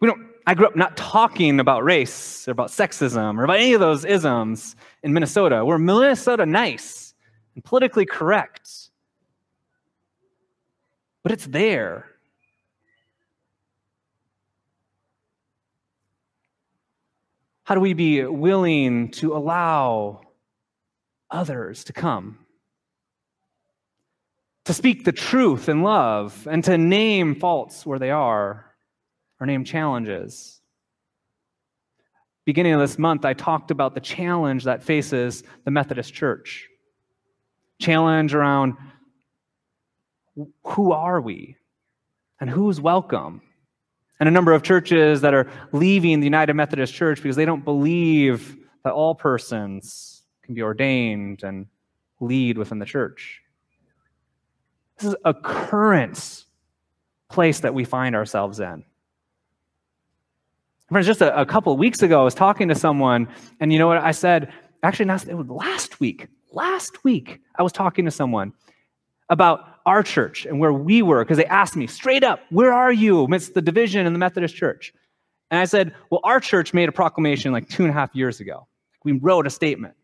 We 0.00 0.08
don't, 0.08 0.26
I 0.46 0.54
grew 0.54 0.66
up 0.66 0.76
not 0.76 0.96
talking 0.96 1.60
about 1.60 1.84
race 1.84 2.48
or 2.48 2.52
about 2.52 2.68
sexism 2.68 3.38
or 3.38 3.44
about 3.44 3.58
any 3.58 3.74
of 3.74 3.80
those 3.80 4.04
isms 4.04 4.74
in 5.02 5.12
Minnesota. 5.12 5.64
We're 5.64 5.78
Minnesota 5.78 6.46
nice 6.46 7.14
and 7.54 7.64
politically 7.64 8.06
correct. 8.06 8.90
But 11.22 11.32
it's 11.32 11.46
there. 11.46 12.06
How 17.64 17.74
do 17.76 17.80
we 17.80 17.94
be 17.94 18.24
willing 18.24 19.10
to 19.12 19.36
allow 19.36 20.22
others 21.30 21.84
to 21.84 21.92
come? 21.92 22.38
To 24.64 24.74
speak 24.74 25.04
the 25.04 25.12
truth 25.12 25.68
in 25.68 25.82
love 25.82 26.48
and 26.50 26.62
to 26.64 26.76
name 26.76 27.36
faults 27.36 27.86
where 27.86 27.98
they 27.98 28.10
are 28.10 28.66
or 29.40 29.46
name 29.46 29.64
challenges. 29.64 30.60
Beginning 32.44 32.72
of 32.72 32.80
this 32.80 32.98
month, 32.98 33.24
I 33.24 33.34
talked 33.34 33.70
about 33.70 33.94
the 33.94 34.00
challenge 34.00 34.64
that 34.64 34.82
faces 34.82 35.44
the 35.64 35.70
Methodist 35.70 36.12
Church. 36.12 36.68
Challenge 37.80 38.34
around 38.34 38.74
who 40.64 40.92
are 40.92 41.20
we 41.20 41.56
and 42.40 42.50
who's 42.50 42.80
welcome 42.80 43.42
and 44.20 44.28
a 44.28 44.32
number 44.32 44.52
of 44.52 44.62
churches 44.62 45.20
that 45.22 45.34
are 45.34 45.50
leaving 45.72 46.20
the 46.20 46.26
United 46.26 46.54
Methodist 46.54 46.94
Church 46.94 47.22
because 47.22 47.36
they 47.36 47.44
don't 47.44 47.64
believe 47.64 48.56
that 48.84 48.92
all 48.92 49.14
persons 49.14 50.22
can 50.42 50.54
be 50.54 50.62
ordained 50.62 51.42
and 51.42 51.66
lead 52.20 52.58
within 52.58 52.78
the 52.78 52.86
church. 52.86 53.42
This 54.98 55.10
is 55.10 55.16
a 55.24 55.34
current 55.34 56.44
place 57.28 57.60
that 57.60 57.74
we 57.74 57.84
find 57.84 58.14
ourselves 58.14 58.60
in. 58.60 58.84
Friends, 60.88 61.06
just 61.06 61.22
a, 61.22 61.40
a 61.40 61.46
couple 61.46 61.72
of 61.72 61.78
weeks 61.78 62.02
ago, 62.02 62.20
I 62.20 62.24
was 62.24 62.34
talking 62.34 62.68
to 62.68 62.74
someone, 62.74 63.28
and 63.60 63.72
you 63.72 63.78
know 63.78 63.88
what 63.88 63.98
I 63.98 64.10
said? 64.10 64.52
Actually, 64.82 65.06
not, 65.06 65.26
it 65.26 65.34
was 65.34 65.48
last 65.48 66.00
week. 66.00 66.28
Last 66.52 67.02
week, 67.02 67.40
I 67.56 67.62
was 67.62 67.72
talking 67.72 68.04
to 68.04 68.10
someone 68.10 68.52
about 69.32 69.80
our 69.86 70.02
church 70.02 70.44
and 70.46 70.60
where 70.60 70.72
we 70.72 71.00
were 71.00 71.24
because 71.24 71.38
they 71.38 71.46
asked 71.46 71.74
me 71.74 71.86
straight 71.86 72.22
up, 72.22 72.40
Where 72.50 72.72
are 72.72 72.92
you 72.92 73.24
amidst 73.24 73.54
the 73.54 73.62
division 73.62 74.06
in 74.06 74.12
the 74.12 74.18
Methodist 74.18 74.54
church? 74.54 74.92
And 75.50 75.58
I 75.58 75.64
said, 75.64 75.94
Well, 76.10 76.20
our 76.22 76.38
church 76.38 76.72
made 76.74 76.88
a 76.88 76.92
proclamation 76.92 77.50
like 77.50 77.68
two 77.68 77.82
and 77.82 77.90
a 77.90 77.94
half 77.94 78.14
years 78.14 78.40
ago. 78.40 78.68
We 79.04 79.12
wrote 79.12 79.46
a 79.46 79.50
statement 79.50 79.94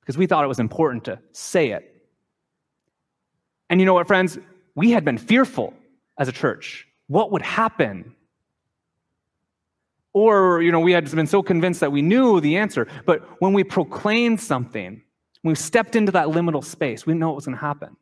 because 0.00 0.16
we 0.16 0.26
thought 0.26 0.44
it 0.44 0.48
was 0.48 0.60
important 0.60 1.04
to 1.04 1.18
say 1.32 1.72
it. 1.72 1.92
And 3.68 3.80
you 3.80 3.86
know 3.86 3.94
what, 3.94 4.06
friends? 4.06 4.38
We 4.76 4.92
had 4.92 5.04
been 5.04 5.18
fearful 5.18 5.74
as 6.16 6.28
a 6.28 6.32
church. 6.32 6.86
What 7.08 7.32
would 7.32 7.42
happen? 7.42 8.14
Or, 10.12 10.62
you 10.62 10.70
know, 10.72 10.80
we 10.80 10.92
had 10.92 11.10
been 11.10 11.26
so 11.26 11.42
convinced 11.42 11.80
that 11.80 11.90
we 11.92 12.02
knew 12.02 12.40
the 12.40 12.56
answer. 12.56 12.86
But 13.06 13.28
when 13.40 13.52
we 13.52 13.64
proclaimed 13.64 14.40
something, 14.40 15.02
when 15.42 15.50
we 15.52 15.56
stepped 15.56 15.96
into 15.96 16.12
that 16.12 16.28
liminal 16.28 16.64
space, 16.64 17.06
we 17.06 17.12
didn't 17.12 17.20
know 17.20 17.28
what 17.28 17.36
was 17.36 17.46
going 17.46 17.56
to 17.56 17.60
happen. 17.60 17.96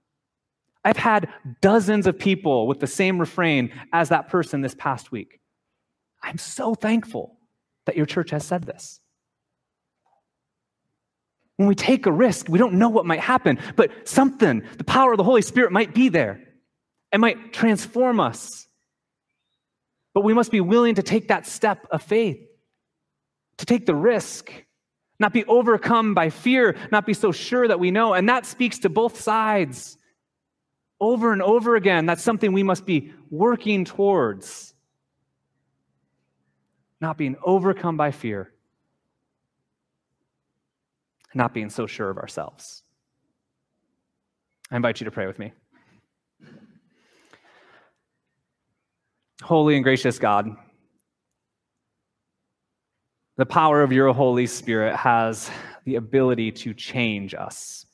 I've 0.88 0.96
had 0.96 1.28
dozens 1.60 2.06
of 2.06 2.18
people 2.18 2.66
with 2.66 2.80
the 2.80 2.86
same 2.86 3.18
refrain 3.18 3.74
as 3.92 4.08
that 4.08 4.28
person 4.28 4.62
this 4.62 4.74
past 4.74 5.12
week. 5.12 5.38
I'm 6.22 6.38
so 6.38 6.74
thankful 6.74 7.36
that 7.84 7.94
your 7.94 8.06
church 8.06 8.30
has 8.30 8.46
said 8.46 8.62
this. 8.62 8.98
When 11.56 11.68
we 11.68 11.74
take 11.74 12.06
a 12.06 12.12
risk, 12.12 12.48
we 12.48 12.58
don't 12.58 12.78
know 12.78 12.88
what 12.88 13.04
might 13.04 13.20
happen, 13.20 13.58
but 13.76 14.08
something, 14.08 14.62
the 14.78 14.84
power 14.84 15.12
of 15.12 15.18
the 15.18 15.24
Holy 15.24 15.42
Spirit 15.42 15.72
might 15.72 15.94
be 15.94 16.08
there. 16.08 16.40
It 17.12 17.20
might 17.20 17.52
transform 17.52 18.18
us. 18.18 18.66
But 20.14 20.24
we 20.24 20.32
must 20.32 20.50
be 20.50 20.62
willing 20.62 20.94
to 20.94 21.02
take 21.02 21.28
that 21.28 21.46
step 21.46 21.86
of 21.90 22.02
faith, 22.02 22.40
to 23.58 23.66
take 23.66 23.84
the 23.84 23.94
risk, 23.94 24.50
not 25.20 25.34
be 25.34 25.44
overcome 25.44 26.14
by 26.14 26.30
fear, 26.30 26.76
not 26.90 27.04
be 27.04 27.12
so 27.12 27.30
sure 27.30 27.68
that 27.68 27.78
we 27.78 27.90
know. 27.90 28.14
And 28.14 28.26
that 28.30 28.46
speaks 28.46 28.78
to 28.78 28.88
both 28.88 29.20
sides 29.20 29.98
over 31.00 31.32
and 31.32 31.42
over 31.42 31.76
again. 31.76 32.06
That's 32.06 32.22
something 32.22 32.52
we 32.52 32.62
must 32.62 32.86
be 32.86 33.12
working 33.30 33.84
towards. 33.84 34.74
Not 37.00 37.16
being 37.16 37.36
overcome 37.44 37.96
by 37.96 38.10
fear, 38.10 38.52
not 41.32 41.54
being 41.54 41.70
so 41.70 41.86
sure 41.86 42.10
of 42.10 42.18
ourselves. 42.18 42.82
I 44.70 44.76
invite 44.76 45.00
you 45.00 45.04
to 45.04 45.10
pray 45.10 45.26
with 45.26 45.38
me. 45.38 45.52
Holy 49.42 49.76
and 49.76 49.84
gracious 49.84 50.18
God, 50.18 50.48
the 53.36 53.46
power 53.46 53.82
of 53.82 53.92
your 53.92 54.12
Holy 54.12 54.46
Spirit 54.48 54.96
has 54.96 55.48
the 55.84 55.94
ability 55.94 56.50
to 56.50 56.74
change 56.74 57.34
us. 57.34 57.86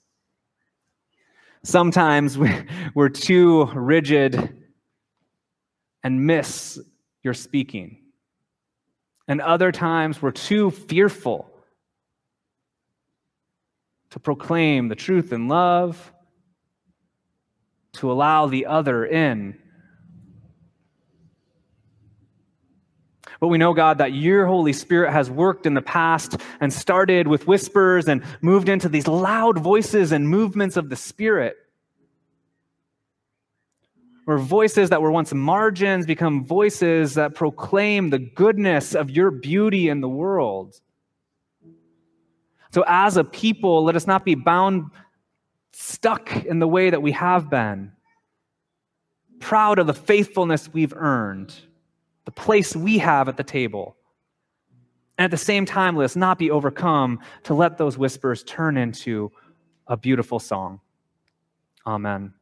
Sometimes 1.65 2.39
we're 2.95 3.09
too 3.09 3.65
rigid 3.75 4.65
and 6.03 6.27
miss 6.27 6.79
your 7.23 7.35
speaking. 7.35 7.99
And 9.27 9.41
other 9.41 9.73
times 9.73 10.21
we're 10.21 10.31
too 10.31 10.71
fearful 10.71 11.51
to 14.11 14.21
proclaim 14.21 14.89
the 14.89 14.95
truth 14.95 15.33
in 15.33 15.49
love, 15.49 16.13
to 17.95 18.13
allow 18.13 18.47
the 18.47 18.67
other 18.67 19.07
in. 19.07 19.59
But 23.45 23.49
we 23.49 23.59
know, 23.59 23.75
God, 23.75 23.99
that 23.99 24.15
your 24.15 24.47
Holy 24.47 24.73
Spirit 24.73 25.13
has 25.13 25.31
worked 25.31 25.67
in 25.67 25.75
the 25.75 25.83
past 25.83 26.39
and 26.63 26.73
started 26.73 27.29
with 27.29 27.47
whispers 27.47 28.09
and 28.09 28.25
moved 28.41 28.71
into 28.71 28.89
these 28.89 29.07
loud 29.07 29.59
voices 29.59 30.13
and 30.13 30.27
movements 30.27 30.79
of 30.79 30.89
the 30.89 30.97
Spirit. 30.97 31.55
Where 34.25 34.39
voices 34.39 34.89
that 34.89 35.03
were 35.03 35.11
once 35.11 35.35
margins 35.35 36.07
become 36.07 36.47
voices 36.47 37.17
that 37.17 37.35
proclaim 37.35 38.09
the 38.09 38.19
goodness 38.19 38.95
of 38.95 39.11
your 39.11 39.31
beauty 39.31 39.91
in 39.91 40.01
the 40.01 40.09
world. 40.09 40.81
So, 42.71 42.83
as 42.87 43.19
a 43.19 43.25
people, 43.25 43.85
let 43.85 43.95
us 43.95 44.07
not 44.07 44.25
be 44.25 44.37
bound, 44.37 44.91
stuck 45.73 46.35
in 46.47 46.61
the 46.61 46.67
way 46.67 46.89
that 46.89 47.03
we 47.03 47.13
have 47.13 47.51
been, 47.51 47.93
proud 49.39 49.79
of 49.79 49.87
the 49.87 49.93
faithfulness 49.93 50.73
we've 50.73 50.95
earned, 50.97 51.55
the 52.25 52.31
place 52.31 52.75
we 52.75 52.99
have 52.99 53.29
at 53.29 53.37
the 53.37 53.45
table. 53.45 53.97
And 55.19 55.27
at 55.27 55.31
the 55.31 55.37
same 55.37 55.65
time, 55.65 55.97
let 55.97 56.05
us 56.05 56.17
not 56.17 56.39
be 56.39 56.51
overcome 56.51 57.21
to 57.45 57.55
let 57.55 57.79
those 57.79 57.97
whispers 57.97 58.43
turn 58.43 58.77
into 58.77 59.31
a 59.87 59.97
beautiful 59.97 60.39
song. 60.39 60.81
Amen. 61.87 62.35